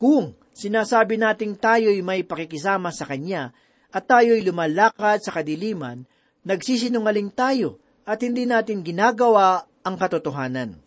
Kung 0.00 0.32
sinasabi 0.56 1.20
nating 1.20 1.60
tayo'y 1.60 2.00
may 2.00 2.24
pakikisama 2.24 2.88
sa 2.88 3.04
Kanya 3.04 3.52
at 3.92 4.08
tayo'y 4.08 4.40
lumalakad 4.40 5.20
sa 5.20 5.36
kadiliman, 5.36 6.08
nagsisinungaling 6.48 7.30
tayo 7.36 7.76
at 8.08 8.24
hindi 8.24 8.48
natin 8.48 8.80
ginagawa 8.80 9.68
ang 9.84 10.00
katotohanan. 10.00 10.80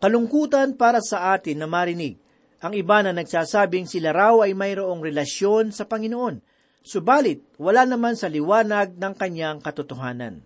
Kalungkutan 0.00 0.76
para 0.80 1.04
sa 1.04 1.36
atin 1.36 1.60
na 1.60 1.68
marinig 1.68 2.16
ang 2.64 2.72
iba 2.72 3.04
na 3.04 3.12
nagsasabing 3.12 3.84
sila 3.84 4.16
raw 4.16 4.40
ay 4.40 4.56
mayroong 4.56 5.04
relasyon 5.04 5.76
sa 5.76 5.84
Panginoon, 5.84 6.40
subalit 6.80 7.44
wala 7.60 7.84
naman 7.84 8.16
sa 8.16 8.32
liwanag 8.32 8.96
ng 8.96 9.12
kanyang 9.12 9.60
katotohanan. 9.60 10.40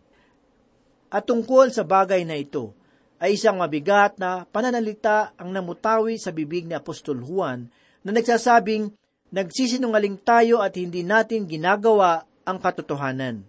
At 1.10 1.26
tungkol 1.26 1.70
sa 1.70 1.86
bagay 1.86 2.26
na 2.26 2.38
ito, 2.38 2.74
ay 3.20 3.36
isang 3.36 3.60
mabigat 3.60 4.16
na 4.16 4.48
pananalita 4.48 5.36
ang 5.36 5.52
namutawi 5.52 6.16
sa 6.16 6.32
bibig 6.32 6.64
ni 6.64 6.72
Apostol 6.72 7.20
Juan 7.20 7.68
na 8.00 8.16
nagsasabing, 8.16 8.96
nagsisinungaling 9.28 10.24
tayo 10.24 10.64
at 10.64 10.74
hindi 10.80 11.04
natin 11.04 11.44
ginagawa 11.44 12.24
ang 12.48 12.56
katotohanan. 12.56 13.44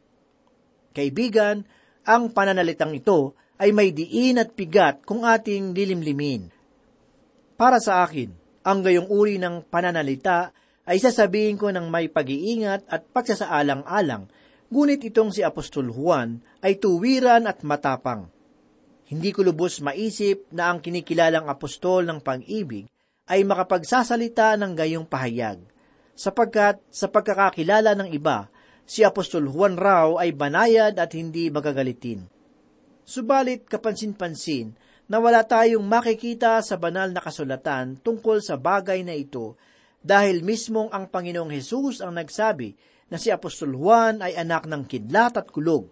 Kaibigan, 0.91 1.63
ang 2.03 2.35
pananalitang 2.35 2.91
ito 2.91 3.39
ay 3.55 3.71
may 3.71 3.95
diin 3.95 4.43
at 4.43 4.51
pigat 4.51 5.07
kung 5.07 5.23
ating 5.23 5.71
lilimlimin. 5.71 6.51
Para 7.55 7.79
sa 7.79 8.03
akin, 8.03 8.27
ang 8.67 8.83
gayong 8.83 9.07
uri 9.07 9.39
ng 9.39 9.63
pananalita 9.71 10.51
ay 10.83 10.99
sasabihin 10.99 11.55
ko 11.55 11.71
ng 11.71 11.87
may 11.87 12.11
pag-iingat 12.11 12.89
at 12.91 13.07
pagsasaalang-alang, 13.13 14.27
ngunit 14.67 14.99
itong 15.07 15.31
si 15.31 15.45
Apostol 15.45 15.93
Juan 15.93 16.43
ay 16.59 16.75
tuwiran 16.81 17.47
at 17.47 17.63
matapang. 17.63 18.27
Hindi 19.11 19.35
ko 19.35 19.43
lubos 19.43 19.83
maisip 19.83 20.47
na 20.55 20.71
ang 20.71 20.79
kinikilalang 20.79 21.51
apostol 21.51 22.07
ng 22.07 22.23
pag-ibig 22.23 22.87
ay 23.27 23.43
makapagsasalita 23.43 24.55
ng 24.55 24.71
gayong 24.71 25.03
pahayag, 25.03 25.59
sapagkat 26.15 26.79
sa 26.87 27.11
pagkakakilala 27.11 27.91
ng 27.99 28.15
iba, 28.15 28.47
si 28.87 29.03
Apostol 29.03 29.51
Juan 29.51 29.75
raw 29.75 30.15
ay 30.15 30.31
banayad 30.31 30.95
at 30.95 31.11
hindi 31.11 31.51
magagalitin. 31.51 32.23
Subalit 33.03 33.67
kapansin-pansin 33.67 34.79
na 35.11 35.19
wala 35.19 35.43
tayong 35.43 35.83
makikita 35.83 36.63
sa 36.63 36.79
banal 36.79 37.11
na 37.11 37.19
kasulatan 37.19 37.99
tungkol 37.99 38.39
sa 38.39 38.55
bagay 38.55 39.03
na 39.03 39.11
ito 39.11 39.59
dahil 39.99 40.39
mismong 40.39 40.87
ang 40.87 41.11
Panginoong 41.11 41.51
Hesus 41.51 41.99
ang 41.99 42.15
nagsabi 42.15 42.79
na 43.11 43.19
si 43.19 43.27
Apostol 43.27 43.75
Juan 43.75 44.23
ay 44.23 44.39
anak 44.39 44.71
ng 44.71 44.87
kidlat 44.87 45.35
at 45.35 45.51
kulog 45.51 45.91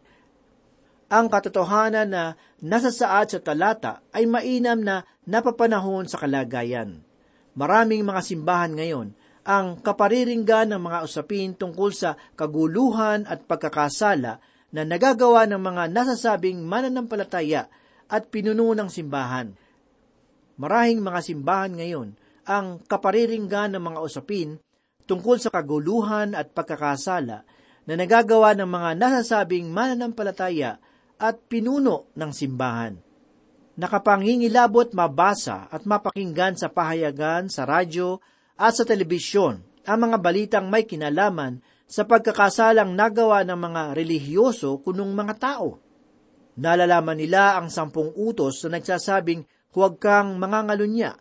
ang 1.10 1.26
katotohanan 1.26 2.08
na 2.08 2.24
nasa 2.62 2.94
saad 2.94 3.34
sa 3.34 3.42
talata 3.42 4.06
ay 4.14 4.30
mainam 4.30 4.78
na 4.78 5.02
napapanahon 5.26 6.06
sa 6.06 6.22
kalagayan. 6.22 7.02
Maraming 7.58 8.06
mga 8.06 8.22
simbahan 8.22 8.78
ngayon 8.78 9.18
ang 9.42 9.82
kapariringgan 9.82 10.70
ng 10.70 10.82
mga 10.86 11.00
usapin 11.10 11.58
tungkol 11.58 11.90
sa 11.90 12.14
kaguluhan 12.38 13.26
at 13.26 13.50
pagkakasala 13.50 14.38
na 14.70 14.82
nagagawa 14.86 15.50
ng 15.50 15.58
mga 15.58 15.84
nasasabing 15.90 16.62
mananampalataya 16.62 17.66
at 18.06 18.30
pinuno 18.30 18.78
ng 18.78 18.90
simbahan. 18.94 19.50
Marahing 20.62 21.02
mga 21.02 21.20
simbahan 21.26 21.74
ngayon 21.74 22.14
ang 22.46 22.86
kapariringgan 22.86 23.74
ng 23.74 23.82
mga 23.82 24.00
usapin 24.06 24.62
tungkol 25.10 25.42
sa 25.42 25.50
kaguluhan 25.50 26.38
at 26.38 26.54
pagkakasala 26.54 27.50
na 27.90 27.94
nagagawa 27.98 28.54
ng 28.54 28.70
mga 28.70 28.90
nasasabing 29.02 29.74
mananampalataya 29.74 30.78
at 31.20 31.36
pinuno 31.52 32.08
ng 32.16 32.32
simbahan. 32.32 32.96
Nakapangingilabot 33.80 34.96
mabasa 34.96 35.68
at 35.68 35.84
mapakinggan 35.84 36.56
sa 36.56 36.72
pahayagan, 36.72 37.52
sa 37.52 37.68
radyo 37.68 38.20
at 38.60 38.76
sa 38.76 38.84
telebisyon 38.84 39.64
ang 39.88 40.00
mga 40.04 40.18
balitang 40.20 40.68
may 40.68 40.84
kinalaman 40.84 41.64
sa 41.90 42.06
pagkakasalang 42.06 42.94
nagawa 42.94 43.42
ng 43.48 43.60
mga 43.60 43.82
relihiyoso 43.96 44.80
kunong 44.84 45.12
mga 45.16 45.36
tao. 45.40 45.80
Nalalaman 46.60 47.18
nila 47.18 47.56
ang 47.56 47.72
sampung 47.72 48.12
utos 48.20 48.68
na 48.68 48.78
nagsasabing 48.78 49.48
huwag 49.72 49.96
kang 49.98 50.36
mangangalunya. 50.36 51.16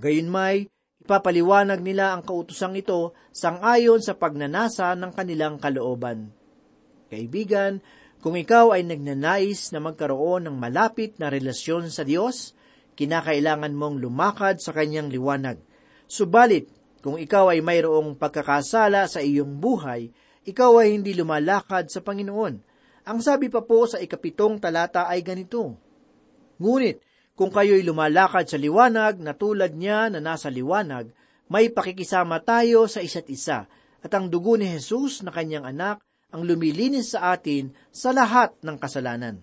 Gayunmay, 0.00 0.66
ipapaliwanag 1.04 1.84
nila 1.84 2.16
ang 2.16 2.24
kautosang 2.24 2.74
ito 2.74 3.12
sangayon 3.30 4.00
sa 4.00 4.16
pagnanasa 4.16 4.96
ng 4.96 5.12
kanilang 5.12 5.60
kalooban. 5.60 6.32
Kaibigan, 7.12 7.84
kung 8.18 8.34
ikaw 8.34 8.74
ay 8.74 8.82
nagnanais 8.82 9.70
na 9.70 9.78
magkaroon 9.78 10.50
ng 10.50 10.56
malapit 10.58 11.14
na 11.22 11.30
relasyon 11.30 11.86
sa 11.86 12.02
Diyos, 12.02 12.58
kinakailangan 12.98 13.70
mong 13.70 14.02
lumakad 14.02 14.58
sa 14.58 14.74
Kanyang 14.74 15.06
liwanag. 15.14 15.62
Subalit, 16.10 16.66
kung 16.98 17.14
ikaw 17.14 17.54
ay 17.54 17.62
mayroong 17.62 18.18
pagkakasala 18.18 19.06
sa 19.06 19.22
iyong 19.22 19.62
buhay, 19.62 20.10
ikaw 20.42 20.82
ay 20.82 20.98
hindi 20.98 21.14
lumalakad 21.14 21.86
sa 21.94 22.02
Panginoon. 22.02 22.54
Ang 23.06 23.18
sabi 23.22 23.46
pa 23.46 23.62
po 23.62 23.86
sa 23.86 24.02
ikapitong 24.02 24.58
talata 24.58 25.06
ay 25.06 25.22
ganito, 25.22 25.78
Ngunit, 26.58 26.98
kung 27.38 27.54
kayo'y 27.54 27.86
lumalakad 27.86 28.50
sa 28.50 28.58
liwanag 28.58 29.22
na 29.22 29.30
tulad 29.30 29.78
niya 29.78 30.10
na 30.10 30.18
nasa 30.18 30.50
liwanag, 30.50 31.14
may 31.46 31.70
pakikisama 31.70 32.42
tayo 32.42 32.90
sa 32.90 32.98
isa't 32.98 33.30
isa, 33.30 33.70
at 34.02 34.10
ang 34.10 34.26
dugo 34.26 34.58
ni 34.58 34.66
Jesus 34.66 35.22
na 35.22 35.30
kanyang 35.30 35.70
anak 35.70 36.02
ang 36.28 36.44
lumilinis 36.44 37.16
sa 37.16 37.32
atin 37.32 37.72
sa 37.88 38.12
lahat 38.12 38.52
ng 38.60 38.76
kasalanan. 38.76 39.40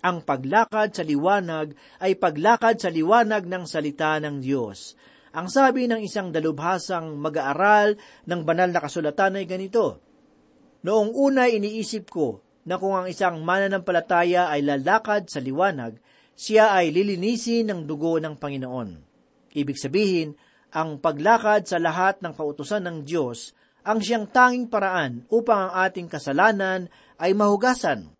Ang 0.00 0.24
paglakad 0.24 0.96
sa 0.96 1.04
liwanag 1.04 1.76
ay 2.00 2.16
paglakad 2.16 2.80
sa 2.80 2.88
liwanag 2.88 3.44
ng 3.44 3.64
salita 3.68 4.16
ng 4.20 4.40
Diyos. 4.40 4.96
Ang 5.36 5.52
sabi 5.52 5.86
ng 5.88 6.00
isang 6.00 6.32
dalubhasang 6.32 7.16
mag-aaral 7.20 7.96
ng 8.24 8.40
banal 8.44 8.72
na 8.72 8.80
kasulatan 8.80 9.40
ay 9.40 9.44
ganito, 9.44 10.00
Noong 10.80 11.12
una 11.12 11.44
iniisip 11.44 12.08
ko 12.08 12.40
na 12.64 12.80
kung 12.80 12.96
ang 12.96 13.04
isang 13.04 13.44
mananampalataya 13.44 14.48
ay 14.48 14.64
lalakad 14.64 15.28
sa 15.28 15.36
liwanag, 15.36 16.00
siya 16.32 16.72
ay 16.72 16.88
lilinisin 16.88 17.68
ng 17.68 17.80
dugo 17.84 18.16
ng 18.16 18.40
Panginoon. 18.40 18.90
Ibig 19.52 19.76
sabihin, 19.76 20.32
ang 20.72 20.96
paglakad 20.96 21.68
sa 21.68 21.76
lahat 21.76 22.24
ng 22.24 22.32
kautusan 22.32 22.88
ng 22.88 23.04
Diyos 23.04 23.52
ang 23.84 23.98
siyang 24.00 24.28
tanging 24.28 24.68
paraan 24.68 25.24
upang 25.32 25.68
ang 25.68 25.72
ating 25.88 26.08
kasalanan 26.10 26.92
ay 27.16 27.32
mahugasan. 27.32 28.12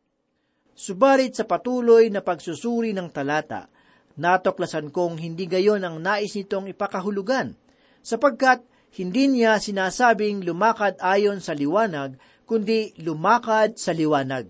Subalit 0.73 1.37
sa 1.37 1.45
patuloy 1.45 2.09
na 2.09 2.25
pagsusuri 2.25 2.97
ng 2.97 3.13
talata, 3.13 3.69
natuklasan 4.17 4.89
kong 4.89 5.21
hindi 5.21 5.45
gayon 5.45 5.85
ang 5.85 6.01
nais 6.01 6.33
nitong 6.33 6.73
ipakahulugan, 6.73 7.53
sapagkat 8.01 8.65
hindi 8.97 9.29
niya 9.29 9.61
sinasabing 9.61 10.43
lumakad 10.43 10.97
ayon 10.99 11.45
sa 11.45 11.53
liwanag, 11.53 12.17
kundi 12.49 12.97
lumakad 12.99 13.77
sa 13.77 13.93
liwanag. 13.93 14.49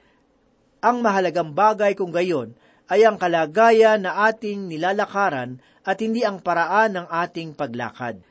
Ang 0.80 1.04
mahalagang 1.04 1.52
bagay 1.52 1.92
kung 1.92 2.14
gayon 2.14 2.56
ay 2.88 3.04
ang 3.04 3.20
kalagayan 3.20 4.06
na 4.06 4.26
ating 4.30 4.66
nilalakaran 4.70 5.60
at 5.84 5.98
hindi 6.00 6.24
ang 6.24 6.40
paraan 6.40 6.96
ng 6.96 7.06
ating 7.06 7.52
paglakad. 7.52 8.24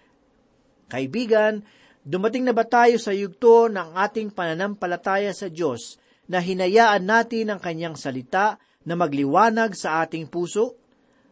Kaibigan, 0.89 1.61
Dumating 2.09 2.41
na 2.41 2.57
ba 2.57 2.65
tayo 2.65 2.97
sa 2.97 3.13
yugto 3.13 3.69
ng 3.69 3.93
ating 3.93 4.33
pananampalataya 4.33 5.29
sa 5.29 5.45
Diyos 5.45 6.01
na 6.25 6.41
hinayaan 6.41 7.05
natin 7.05 7.53
ang 7.53 7.61
kanyang 7.61 7.93
salita 7.93 8.57
na 8.81 8.97
magliwanag 8.97 9.77
sa 9.77 10.01
ating 10.01 10.25
puso? 10.25 10.73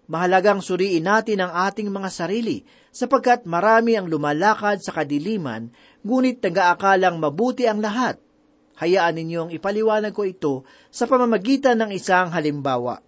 Mahalagang 0.05 0.61
suriin 0.61 1.01
natin 1.01 1.41
ang 1.41 1.49
ating 1.65 1.89
mga 1.89 2.13
sarili 2.13 2.61
sapagkat 2.93 3.49
marami 3.49 3.97
ang 3.97 4.05
lumalakad 4.05 4.77
sa 4.77 4.93
kadiliman 4.93 5.73
ngunit 6.05 6.45
nag-aakalang 6.45 7.17
mabuti 7.17 7.65
ang 7.65 7.81
lahat. 7.81 8.21
Hayaan 8.77 9.17
ninyong 9.17 9.49
ipaliwanag 9.57 10.13
ko 10.13 10.29
ito 10.29 10.61
sa 10.93 11.09
pamamagitan 11.09 11.81
ng 11.81 11.89
isang 11.89 12.29
halimbawa. 12.29 13.01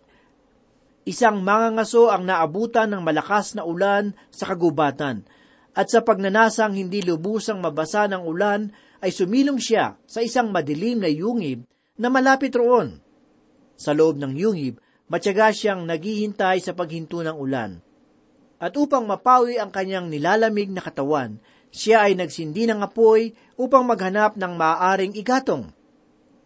Isang 1.05 1.45
mangangaso 1.45 2.09
ang 2.09 2.25
naabutan 2.25 2.89
ng 2.89 3.05
malakas 3.05 3.53
na 3.53 3.61
ulan 3.61 4.17
sa 4.33 4.49
kagubatan 4.49 5.21
at 5.73 5.87
sa 5.89 6.01
pagnanasang 6.01 6.73
hindi 6.73 7.05
lubusang 7.05 7.61
mabasa 7.61 8.09
ng 8.09 8.25
ulan 8.25 8.73
ay 8.99 9.13
sumilong 9.13 9.61
siya 9.61 9.95
sa 10.03 10.19
isang 10.19 10.51
madilim 10.51 10.99
na 10.99 11.09
yungib 11.09 11.63
na 11.99 12.07
malapit 12.11 12.51
roon. 12.55 12.99
Sa 13.79 13.95
loob 13.95 14.19
ng 14.19 14.35
yungib, 14.35 14.81
matyaga 15.07 15.55
siyang 15.55 15.87
naghihintay 15.87 16.59
sa 16.59 16.75
paghinto 16.75 17.23
ng 17.23 17.37
ulan. 17.37 17.79
At 18.59 18.75
upang 18.75 19.07
mapawi 19.07 19.55
ang 19.55 19.71
kanyang 19.71 20.11
nilalamig 20.11 20.67
na 20.67 20.83
katawan, 20.83 21.39
siya 21.71 22.09
ay 22.09 22.19
nagsindi 22.19 22.67
ng 22.67 22.83
apoy 22.83 23.31
upang 23.55 23.87
maghanap 23.87 24.35
ng 24.35 24.53
maaaring 24.57 25.15
igatong. 25.15 25.71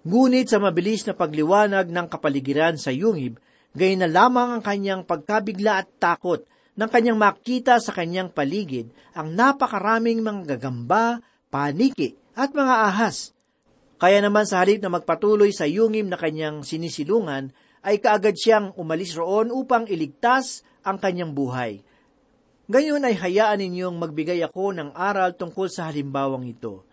Ngunit 0.03 0.51
sa 0.51 0.59
mabilis 0.59 1.07
na 1.09 1.15
pagliwanag 1.15 1.89
ng 1.89 2.07
kapaligiran 2.11 2.77
sa 2.77 2.93
yungib, 2.93 3.41
gayon 3.73 4.05
na 4.05 4.09
lamang 4.11 4.59
ang 4.59 4.61
kanyang 4.61 5.01
pagkabigla 5.07 5.81
at 5.81 5.89
takot 5.97 6.45
nang 6.73 6.89
kanyang 6.89 7.21
makita 7.21 7.77
sa 7.77 7.93
kanyang 7.93 8.33
paligid 8.33 8.89
ang 9.13 9.33
napakaraming 9.37 10.25
mga 10.25 10.57
gagamba, 10.57 11.21
paniki 11.53 12.17
at 12.33 12.49
mga 12.53 12.75
ahas. 12.89 13.31
Kaya 14.01 14.19
naman 14.19 14.49
sa 14.49 14.65
halip 14.65 14.81
na 14.81 14.89
magpatuloy 14.89 15.53
sa 15.53 15.69
yungim 15.69 16.09
na 16.09 16.17
kanyang 16.17 16.65
sinisilungan, 16.65 17.53
ay 17.83 17.99
kaagad 18.01 18.35
siyang 18.35 18.73
umalis 18.79 19.13
roon 19.13 19.51
upang 19.53 19.85
iligtas 19.85 20.65
ang 20.81 20.97
kanyang 20.97 21.35
buhay. 21.35 21.83
Ngayon 22.71 23.03
ay 23.03 23.15
hayaan 23.19 23.59
ninyong 23.59 23.99
magbigay 23.99 24.39
ako 24.41 24.71
ng 24.71 24.95
aral 24.95 25.35
tungkol 25.35 25.67
sa 25.67 25.91
halimbawang 25.91 26.47
ito. 26.47 26.87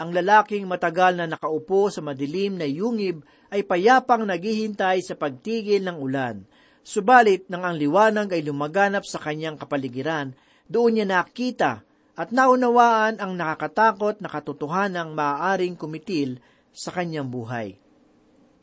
ang 0.00 0.16
lalaking 0.16 0.64
matagal 0.64 1.12
na 1.12 1.28
nakaupo 1.28 1.92
sa 1.92 2.00
madilim 2.00 2.56
na 2.56 2.64
yungib 2.64 3.20
ay 3.52 3.60
payapang 3.68 4.24
naghihintay 4.24 5.04
sa 5.04 5.12
pagtigil 5.12 5.84
ng 5.84 6.00
ulan. 6.00 6.48
Subalit 6.80 7.46
nang 7.52 7.62
ang 7.62 7.76
liwanag 7.76 8.32
ay 8.32 8.42
lumaganap 8.42 9.04
sa 9.04 9.20
kanyang 9.20 9.60
kapaligiran, 9.60 10.32
doon 10.70 10.96
niya 10.96 11.06
nakita 11.06 11.84
at 12.16 12.32
naunawaan 12.32 13.20
ang 13.20 13.36
nakakatakot 13.36 14.20
na 14.20 14.28
katotohanang 14.28 15.12
maaaring 15.16 15.76
kumitil 15.76 16.40
sa 16.72 16.92
kanyang 16.92 17.28
buhay. 17.28 17.76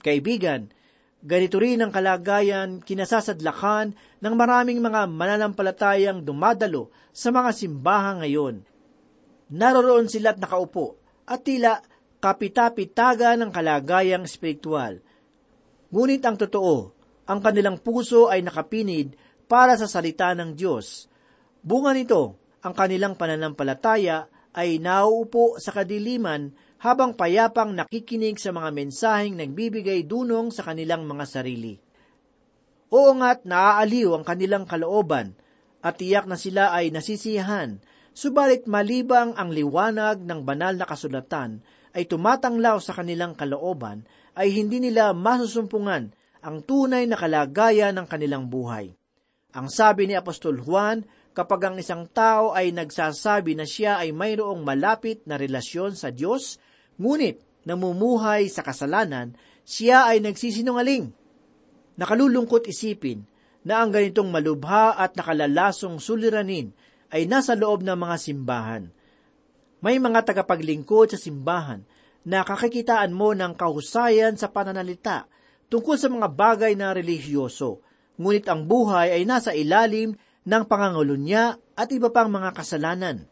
Kaibigan, 0.02 0.70
ganito 1.26 1.58
rin 1.58 1.82
ang 1.82 1.92
kalagayan 1.92 2.80
kinasasadlakan 2.86 3.98
ng 4.22 4.34
maraming 4.38 4.80
mga 4.80 5.10
mananampalatayang 5.10 6.22
dumadalo 6.22 6.94
sa 7.10 7.34
mga 7.34 7.50
simbahan 7.54 8.22
ngayon. 8.22 8.62
Naroroon 9.52 10.06
sila't 10.12 10.38
nakaupo 10.38 11.00
at 11.26 11.42
tila 11.44 11.82
kapitapitaga 12.22 13.38
ng 13.38 13.50
kalagayang 13.54 14.26
espiritual. 14.26 15.02
Ngunit 15.94 16.22
ang 16.28 16.36
totoo, 16.36 16.97
ang 17.28 17.40
kanilang 17.44 17.78
puso 17.84 18.32
ay 18.32 18.42
nakapinid 18.42 19.20
para 19.46 19.76
sa 19.76 19.86
salita 19.86 20.32
ng 20.34 20.56
Diyos. 20.56 21.12
Bunga 21.60 21.92
nito, 21.92 22.40
ang 22.64 22.74
kanilang 22.74 23.20
pananampalataya 23.20 24.32
ay 24.56 24.80
nauupo 24.80 25.60
sa 25.60 25.76
kadiliman 25.76 26.50
habang 26.82 27.14
payapang 27.14 27.76
nakikinig 27.76 28.40
sa 28.40 28.56
mga 28.56 28.70
mensaheng 28.74 29.36
nagbibigay 29.38 30.08
dunong 30.08 30.50
sa 30.50 30.66
kanilang 30.66 31.06
mga 31.06 31.26
sarili. 31.28 31.76
Oo 32.90 33.12
nga't 33.20 33.44
naaaliw 33.44 34.16
ang 34.16 34.24
kanilang 34.24 34.64
kalooban 34.64 35.36
at 35.84 36.00
tiyak 36.00 36.26
na 36.26 36.40
sila 36.40 36.72
ay 36.72 36.90
nasisiyahan 36.90 37.84
Subalit 38.18 38.66
malibang 38.66 39.38
ang 39.38 39.54
liwanag 39.54 40.26
ng 40.26 40.42
banal 40.42 40.74
na 40.74 40.90
kasulatan 40.90 41.62
ay 41.94 42.10
tumatanglaw 42.10 42.82
sa 42.82 42.98
kanilang 42.98 43.38
kalooban, 43.38 44.10
ay 44.34 44.58
hindi 44.58 44.82
nila 44.82 45.14
masusumpungan 45.14 46.17
ang 46.48 46.64
tunay 46.64 47.04
na 47.04 47.20
kalagayan 47.20 47.92
ng 47.92 48.08
kanilang 48.08 48.48
buhay. 48.48 48.96
Ang 49.52 49.68
sabi 49.68 50.08
ni 50.08 50.16
Apostol 50.16 50.64
Juan, 50.64 51.04
kapag 51.36 51.68
ang 51.68 51.76
isang 51.76 52.08
tao 52.08 52.56
ay 52.56 52.72
nagsasabi 52.72 53.60
na 53.60 53.68
siya 53.68 54.00
ay 54.00 54.16
mayroong 54.16 54.64
malapit 54.64 55.28
na 55.28 55.36
relasyon 55.36 56.00
sa 56.00 56.08
Diyos, 56.08 56.56
ngunit 56.96 57.68
namumuhay 57.68 58.48
sa 58.48 58.64
kasalanan, 58.64 59.36
siya 59.68 60.08
ay 60.08 60.24
nagsisinungaling. 60.24 61.12
Nakalulungkot 62.00 62.72
isipin 62.72 63.28
na 63.68 63.84
ang 63.84 63.92
ganitong 63.92 64.32
malubha 64.32 64.96
at 64.96 65.20
nakalalasong 65.20 66.00
suliranin 66.00 66.72
ay 67.12 67.28
nasa 67.28 67.60
loob 67.60 67.84
ng 67.84 68.00
mga 68.00 68.16
simbahan. 68.16 68.88
May 69.84 70.00
mga 70.00 70.32
tagapaglingkod 70.32 71.12
sa 71.12 71.20
simbahan 71.20 71.84
na 72.24 72.48
kakikitaan 72.48 73.12
mo 73.12 73.36
ng 73.36 73.52
kahusayan 73.60 74.40
sa 74.40 74.48
pananalita 74.48 75.28
tungkol 75.68 75.96
sa 76.00 76.08
mga 76.08 76.28
bagay 76.32 76.74
na 76.76 76.96
relihiyoso, 76.96 77.84
ngunit 78.18 78.48
ang 78.48 78.66
buhay 78.66 79.14
ay 79.14 79.24
nasa 79.28 79.54
ilalim 79.54 80.16
ng 80.48 80.64
pangangulo 80.66 81.20
niya 81.20 81.60
at 81.76 81.92
iba 81.92 82.10
pang 82.10 82.32
mga 82.32 82.56
kasalanan. 82.56 83.28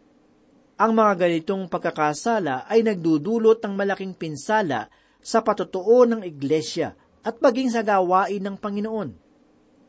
Ang 0.75 0.91
mga 0.91 1.13
ganitong 1.15 1.71
pagkakasala 1.71 2.67
ay 2.67 2.83
nagdudulot 2.83 3.63
ng 3.63 3.73
malaking 3.79 4.11
pinsala 4.11 4.91
sa 5.23 5.39
patotoo 5.39 6.03
ng 6.03 6.21
iglesia 6.27 6.93
at 7.23 7.39
maging 7.39 7.71
sa 7.71 7.81
gawain 7.81 8.43
ng 8.43 8.59
Panginoon. 8.59 9.09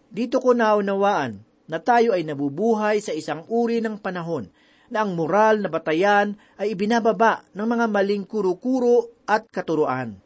Dito 0.06 0.38
ko 0.38 0.54
naunawaan 0.54 1.42
na 1.66 1.82
tayo 1.82 2.14
ay 2.14 2.22
nabubuhay 2.22 3.02
sa 3.02 3.10
isang 3.10 3.42
uri 3.50 3.82
ng 3.82 3.98
panahon 3.98 4.46
na 4.86 5.02
ang 5.02 5.18
moral 5.18 5.58
na 5.58 5.68
batayan 5.68 6.38
ay 6.54 6.78
ibinababa 6.78 7.42
ng 7.50 7.66
mga 7.66 7.86
maling 7.90 8.22
kuro-kuro 8.22 9.10
at 9.26 9.50
katuruan. 9.50 10.25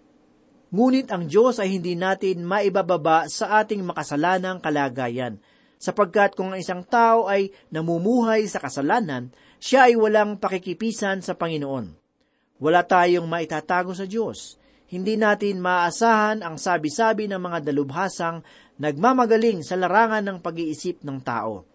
Ngunit 0.71 1.11
ang 1.11 1.27
Diyos 1.27 1.59
ay 1.59 1.75
hindi 1.79 1.99
natin 1.99 2.47
maibababa 2.47 3.27
sa 3.27 3.59
ating 3.59 3.83
makasalanang 3.83 4.63
kalagayan, 4.63 5.43
sapagkat 5.83 6.39
kung 6.39 6.55
ang 6.55 6.63
isang 6.63 6.87
tao 6.87 7.27
ay 7.27 7.51
namumuhay 7.75 8.47
sa 8.47 8.63
kasalanan, 8.63 9.35
siya 9.59 9.91
ay 9.91 9.99
walang 9.99 10.39
pakikipisan 10.39 11.27
sa 11.27 11.35
Panginoon. 11.35 11.91
Wala 12.63 12.87
tayong 12.87 13.27
maitatago 13.27 13.91
sa 13.97 14.07
Diyos. 14.07 14.61
Hindi 14.91 15.19
natin 15.19 15.59
maaasahan 15.59 16.47
ang 16.47 16.55
sabi-sabi 16.61 17.27
ng 17.27 17.41
mga 17.41 17.67
dalubhasang 17.67 18.43
nagmamagaling 18.79 19.67
sa 19.67 19.75
larangan 19.75 20.23
ng 20.23 20.39
pag-iisip 20.39 21.03
ng 21.03 21.19
tao. 21.23 21.67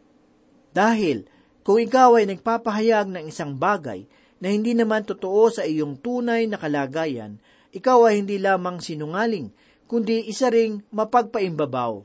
Dahil 0.72 1.28
kung 1.66 1.82
ikaw 1.82 2.22
ay 2.22 2.30
nagpapahayag 2.30 3.10
ng 3.12 3.24
isang 3.28 3.58
bagay 3.58 4.06
na 4.38 4.52
hindi 4.52 4.78
naman 4.78 5.08
totoo 5.08 5.50
sa 5.50 5.64
iyong 5.64 5.98
tunay 5.98 6.46
na 6.46 6.60
kalagayan, 6.62 7.42
ikaw 7.76 8.08
ay 8.08 8.24
hindi 8.24 8.40
lamang 8.40 8.80
sinungaling, 8.80 9.52
kundi 9.86 10.24
isa 10.32 10.48
ring 10.48 10.80
mapagpaimbabaw. 10.96 12.00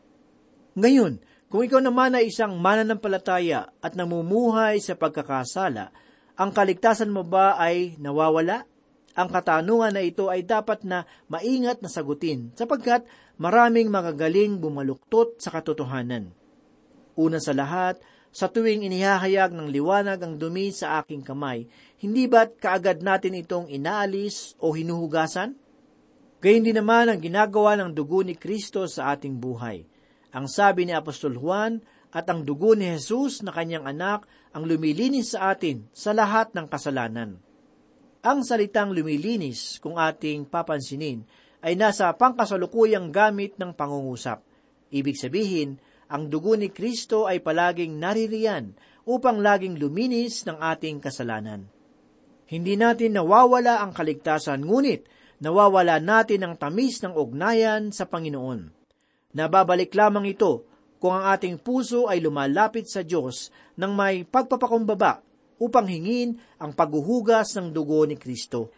Ngayon, 0.75 1.23
kung 1.47 1.63
ikaw 1.63 1.79
naman 1.79 2.19
ay 2.19 2.31
isang 2.31 2.59
mananampalataya 2.59 3.71
at 3.79 3.95
namumuhay 3.95 4.83
sa 4.83 4.99
pagkakasala, 4.99 5.95
ang 6.35 6.51
kaligtasan 6.51 7.15
mo 7.15 7.23
ba 7.23 7.55
ay 7.55 7.95
nawawala? 8.03 8.67
Ang 9.19 9.29
katanungan 9.29 9.91
na 9.95 10.03
ito 10.03 10.31
ay 10.31 10.47
dapat 10.47 10.87
na 10.87 11.03
maingat 11.27 11.83
na 11.83 11.91
sagutin 11.91 12.55
sapagkat 12.55 13.03
maraming 13.39 13.91
magagaling 13.91 14.63
bumaluktot 14.63 15.43
sa 15.43 15.51
katotohanan. 15.51 16.31
Una 17.19 17.43
sa 17.43 17.51
lahat, 17.51 17.99
sa 18.31 18.47
tuwing 18.47 18.87
inihahayag 18.87 19.51
ng 19.51 19.69
liwanag 19.75 20.23
ang 20.23 20.39
dumi 20.39 20.71
sa 20.71 21.03
aking 21.03 21.27
kamay, 21.27 21.67
hindi 21.99 22.31
ba't 22.31 22.63
kaagad 22.63 23.03
natin 23.03 23.35
itong 23.35 23.67
inaalis 23.67 24.55
o 24.63 24.71
hinuhugasan? 24.71 25.59
Gayun 26.41 26.65
din 26.65 26.79
naman 26.79 27.11
ang 27.11 27.21
ginagawa 27.21 27.77
ng 27.77 27.93
dugo 27.93 28.25
ni 28.25 28.39
Kristo 28.39 28.87
sa 28.87 29.13
ating 29.13 29.37
buhay. 29.37 29.85
Ang 30.31 30.47
sabi 30.47 30.87
ni 30.87 30.95
Apostol 30.95 31.37
Juan 31.37 31.83
at 32.15 32.25
ang 32.31 32.47
dugo 32.47 32.79
ni 32.79 32.87
Jesus 32.97 33.43
na 33.43 33.51
kanyang 33.51 33.85
anak 33.85 34.25
ang 34.55 34.65
lumilinis 34.65 35.35
sa 35.35 35.53
atin 35.53 35.91
sa 35.91 36.15
lahat 36.15 36.55
ng 36.55 36.67
kasalanan. 36.71 37.39
Ang 38.21 38.45
salitang 38.45 38.93
lumilinis, 38.93 39.81
kung 39.81 39.97
ating 39.97 40.45
papansinin, 40.45 41.25
ay 41.61 41.77
nasa 41.77 42.09
pangkasalukuyang 42.13 43.13
gamit 43.13 43.57
ng 43.57 43.73
pangungusap. 43.73 44.45
Ibig 44.93 45.17
sabihin, 45.17 45.81
ang 46.11 46.27
dugo 46.27 46.59
ni 46.59 46.75
Kristo 46.75 47.31
ay 47.31 47.39
palaging 47.39 47.97
naririyan 48.03 48.75
upang 49.07 49.39
laging 49.39 49.79
luminis 49.79 50.43
ng 50.43 50.59
ating 50.59 50.99
kasalanan. 50.99 51.71
Hindi 52.51 52.75
natin 52.75 53.15
nawawala 53.15 53.79
ang 53.79 53.95
kaligtasan, 53.95 54.67
ngunit 54.67 55.07
nawawala 55.39 56.03
natin 56.03 56.43
ang 56.43 56.55
tamis 56.59 56.99
ng 57.01 57.15
ugnayan 57.15 57.95
sa 57.95 58.11
Panginoon. 58.11 58.75
Nababalik 59.39 59.95
lamang 59.95 60.27
ito 60.27 60.67
kung 60.99 61.15
ang 61.15 61.31
ating 61.31 61.63
puso 61.63 62.11
ay 62.11 62.19
lumalapit 62.19 62.91
sa 62.91 63.07
Diyos 63.07 63.55
ng 63.79 63.93
may 63.95 64.27
pagpapakumbaba 64.27 65.23
upang 65.63 65.87
hingin 65.87 66.43
ang 66.59 66.75
paghuhugas 66.75 67.55
ng 67.55 67.71
dugo 67.71 68.03
ni 68.03 68.19
Kristo. 68.19 68.75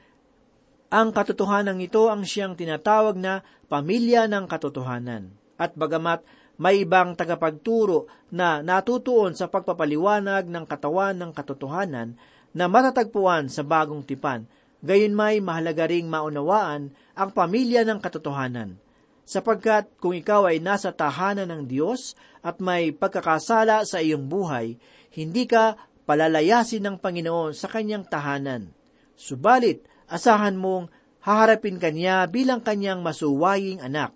Ang 0.93 1.17
katotohanan 1.17 1.81
ito 1.81 2.13
ang 2.13 2.21
siyang 2.23 2.53
tinatawag 2.53 3.17
na 3.17 3.41
pamilya 3.73 4.29
ng 4.29 4.45
katotohanan. 4.45 5.33
At 5.57 5.73
bagamat 5.73 6.21
may 6.61 6.85
ibang 6.85 7.17
tagapagturo 7.17 8.09
na 8.29 8.61
natutuon 8.61 9.33
sa 9.33 9.49
pagpapaliwanag 9.49 10.49
ng 10.49 10.65
katawan 10.69 11.17
ng 11.17 11.31
katotohanan 11.33 12.17
na 12.53 12.69
matatagpuan 12.69 13.49
sa 13.49 13.65
bagong 13.65 14.05
tipan, 14.05 14.45
gayon 14.85 15.17
may 15.17 15.41
mahalaga 15.41 15.89
ring 15.89 16.11
maunawaan 16.11 16.93
ang 17.17 17.31
pamilya 17.33 17.87
ng 17.89 17.99
katotohanan. 18.03 18.77
Sapagkat 19.23 19.89
kung 20.03 20.13
ikaw 20.13 20.51
ay 20.51 20.59
nasa 20.59 20.91
tahanan 20.91 21.49
ng 21.49 21.63
Diyos 21.71 22.19
at 22.43 22.59
may 22.59 22.91
pagkakasala 22.91 23.87
sa 23.87 24.03
iyong 24.03 24.27
buhay, 24.27 24.77
hindi 25.15 25.47
ka 25.47 25.79
palalayasin 26.05 26.83
ng 26.83 26.97
Panginoon 26.99 27.55
sa 27.55 27.71
kanyang 27.71 28.05
tahanan. 28.05 28.75
Subalit, 29.15 29.87
asahan 30.11 30.59
mong 30.59 30.91
haharapin 31.23 31.79
kanya 31.79 32.27
bilang 32.27 32.61
kanyang 32.61 33.01
masuwaying 33.01 33.79
anak. 33.79 34.11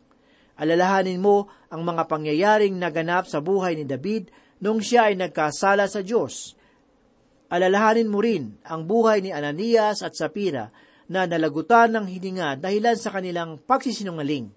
Alalahanin 0.58 1.22
mo 1.22 1.46
ang 1.76 1.84
mga 1.84 2.08
pangyayaring 2.08 2.72
naganap 2.72 3.28
sa 3.28 3.44
buhay 3.44 3.76
ni 3.76 3.84
David 3.84 4.32
nung 4.64 4.80
siya 4.80 5.12
ay 5.12 5.20
nagkasala 5.20 5.84
sa 5.84 6.00
Diyos. 6.00 6.56
Alalahanin 7.52 8.08
mo 8.08 8.24
rin 8.24 8.56
ang 8.64 8.88
buhay 8.88 9.20
ni 9.20 9.28
Ananias 9.28 10.00
at 10.00 10.16
Sapira 10.16 10.72
na 11.12 11.28
nalagutan 11.28 11.92
ng 11.92 12.08
hininga 12.08 12.56
dahilan 12.56 12.96
sa 12.96 13.12
kanilang 13.12 13.60
pagsisinungaling. 13.60 14.48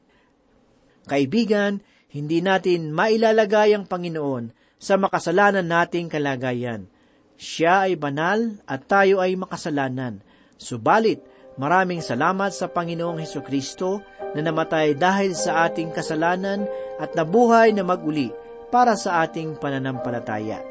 Kaibigan, 1.12 1.84
hindi 2.10 2.39
natin 2.39 2.95
mailalagay 2.95 3.75
ang 3.75 3.84
Panginoon 3.84 4.55
sa 4.79 4.95
makasalanan 4.95 5.67
nating 5.67 6.08
kalagayan. 6.08 6.88
Siya 7.36 7.91
ay 7.91 7.99
banal 7.99 8.63
at 8.63 8.88
tayo 8.88 9.19
ay 9.19 9.36
makasalanan. 9.36 10.23
Subalit, 10.55 11.19
Maraming 11.60 11.99
salamat 11.99 12.55
sa 12.55 12.71
Panginoong 12.71 13.19
Heso 13.19 13.43
Kristo 13.43 13.99
na 14.32 14.39
namatay 14.39 14.95
dahil 14.95 15.36
sa 15.36 15.67
ating 15.67 15.91
kasalanan 15.91 16.63
at 16.99 17.15
nabuhay 17.15 17.71
na 17.71 17.88
maguli 17.88 18.29
para 18.69 18.93
sa 18.93 19.23
ating 19.25 19.57
pananampalataya. 19.57 20.62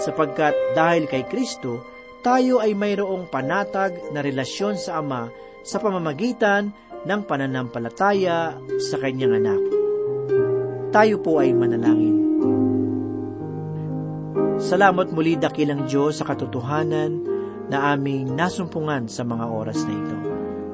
Sapagkat 0.00 0.74
dahil 0.74 1.06
kay 1.06 1.28
Kristo, 1.30 1.84
tayo 2.24 2.58
ay 2.58 2.72
mayroong 2.74 3.30
panatag 3.30 3.94
na 4.10 4.24
relasyon 4.24 4.80
sa 4.80 4.98
Ama 4.98 5.28
sa 5.62 5.78
pamamagitan 5.78 6.72
ng 7.04 7.20
pananampalataya 7.28 8.56
sa 8.80 8.96
Kanyang 8.96 9.44
anak. 9.44 9.62
Tayo 10.90 11.20
po 11.20 11.38
ay 11.38 11.52
manalangin. 11.52 12.16
Salamat 14.56 15.12
muli 15.12 15.36
dakilang 15.36 15.84
Diyos 15.84 16.22
sa 16.22 16.24
katotohanan 16.24 17.12
na 17.68 17.92
aming 17.92 18.32
nasumpungan 18.32 19.10
sa 19.10 19.26
mga 19.26 19.46
oras 19.50 19.82
na 19.84 19.94
ito. 19.94 20.18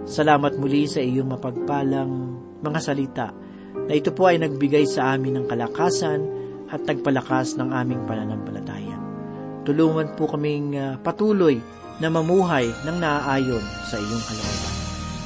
Salamat 0.07 0.55
muli 0.61 0.87
sa 0.87 1.03
iyong 1.03 1.35
mapagpalang 1.35 2.13
mga 2.61 2.81
salita 2.81 3.29
na 3.91 3.99
ito 3.99 4.15
po 4.15 4.31
ay 4.31 4.39
nagbigay 4.39 4.87
sa 4.87 5.19
amin 5.19 5.35
ng 5.35 5.47
kalakasan 5.51 6.23
at 6.71 6.79
nagpalakas 6.87 7.59
ng 7.59 7.75
aming 7.75 8.07
pananampalataya. 8.07 8.95
Tulungan 9.67 10.15
po 10.15 10.31
kaming 10.31 10.79
uh, 10.79 10.95
patuloy 11.03 11.59
na 11.99 12.07
mamuhay 12.07 12.71
ng 12.87 12.97
naaayon 13.03 13.67
sa 13.91 13.99
iyong 13.99 14.25
kalooban. 14.31 14.75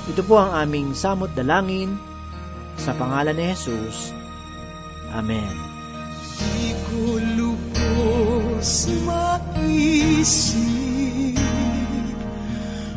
Ito 0.08 0.22
po 0.24 0.40
ang 0.40 0.56
aming 0.64 0.96
samot 0.96 1.36
dalangin 1.36 1.92
sa 2.80 2.96
pangalan 2.96 3.36
ni 3.36 3.52
Jesus. 3.52 4.16
Amen. 5.12 5.52
Di 6.56 6.72
ko 6.88 7.20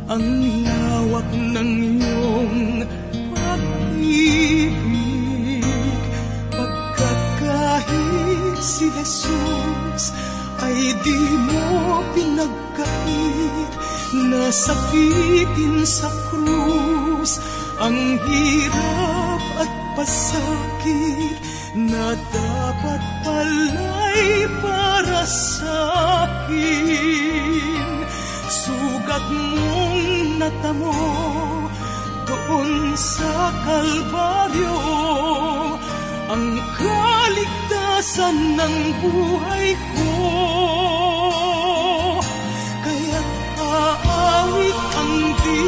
ang 0.07 0.23
lawak 0.63 1.27
ng 1.35 1.71
iyong 1.99 2.55
si 8.67 8.91
Jesus 8.91 10.11
ay 10.59 10.91
di 10.99 11.21
mo 11.39 12.03
pinagkait 12.11 13.71
nasakitin 14.27 15.87
sa 15.87 16.11
krus 16.27 17.39
ang 17.79 17.95
hirap 18.27 19.43
at 19.63 19.71
pasakit 19.95 21.39
na 21.79 22.11
dapat 22.11 23.01
pala'y 23.23 24.51
para 24.59 25.23
sa 25.23 25.77
akin. 26.27 27.87
Sugat 28.51 29.25
mong 29.31 30.43
natamo 30.43 30.91
doon 32.27 32.99
sa 32.99 33.31
Kalbaryo, 33.63 34.75
ang 36.27 36.45
kaligtasan 36.75 37.66
ng 37.97 38.77
buhay 39.01 39.73
ko. 39.97 40.13
Kaya't 42.85 43.29
aawit 43.57 44.79
ang 45.01 45.13
diwa 45.41 45.66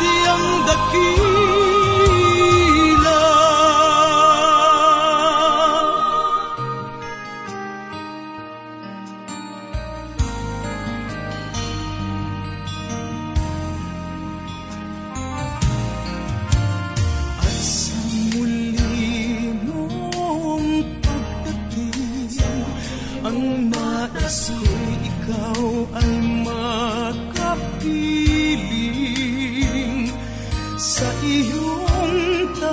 ika'y 0.00 0.06
sadyang 0.06 0.66
dakila. 0.66 1.29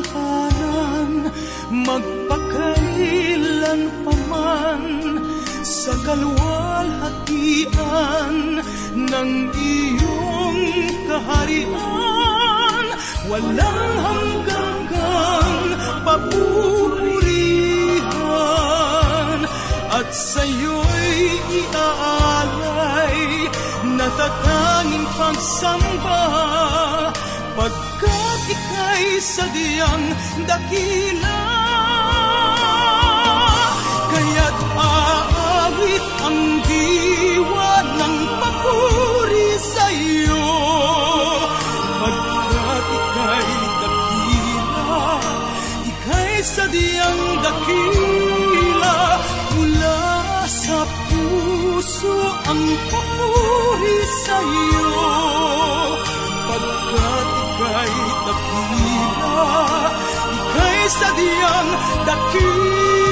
Tahanan, 0.07 1.27
magpakailan 1.71 3.81
paman, 4.07 4.83
sa 5.67 5.91
kalwalhatian 6.07 8.63
ng 8.95 9.31
iyong 9.51 10.63
kaharian, 11.11 12.85
walang 13.27 13.99
hanggang 13.99 15.75
papurihan 16.07 17.27
at 19.91 20.07
sa'yo'y 20.07 21.35
iaalay 21.51 23.19
na 23.97 24.05
tatanging 24.15 25.07
pagsamba 25.19 26.23
pagkat 27.59 28.43
ika'y 28.97 29.21
sadyang 29.21 30.07
dakila. 30.49 31.41
Kaya't 34.09 34.59
aawit 34.73 36.05
ang 36.25 36.41
diwa 36.65 37.73
ng 37.93 38.17
papuri 38.41 39.49
sa 39.61 39.85
iyo 39.93 40.49
pagkat 42.01 42.85
ika'y 42.97 43.53
dakila 43.77 45.01
ika'y 45.85 46.33
sadyang 46.41 47.21
dakila. 47.45 48.97
Mula 49.53 50.01
sa 50.49 50.79
puso 51.05 52.17
ang 52.49 52.63
papuri 52.89 53.99
sa 54.25 54.37
iyo 54.41 54.89
pagkat 56.49 57.06
ika'y 57.57 57.93
dakila 58.29 59.89
ika'y 60.29 60.81
sadyang 60.93 61.69
dakila 62.05 63.06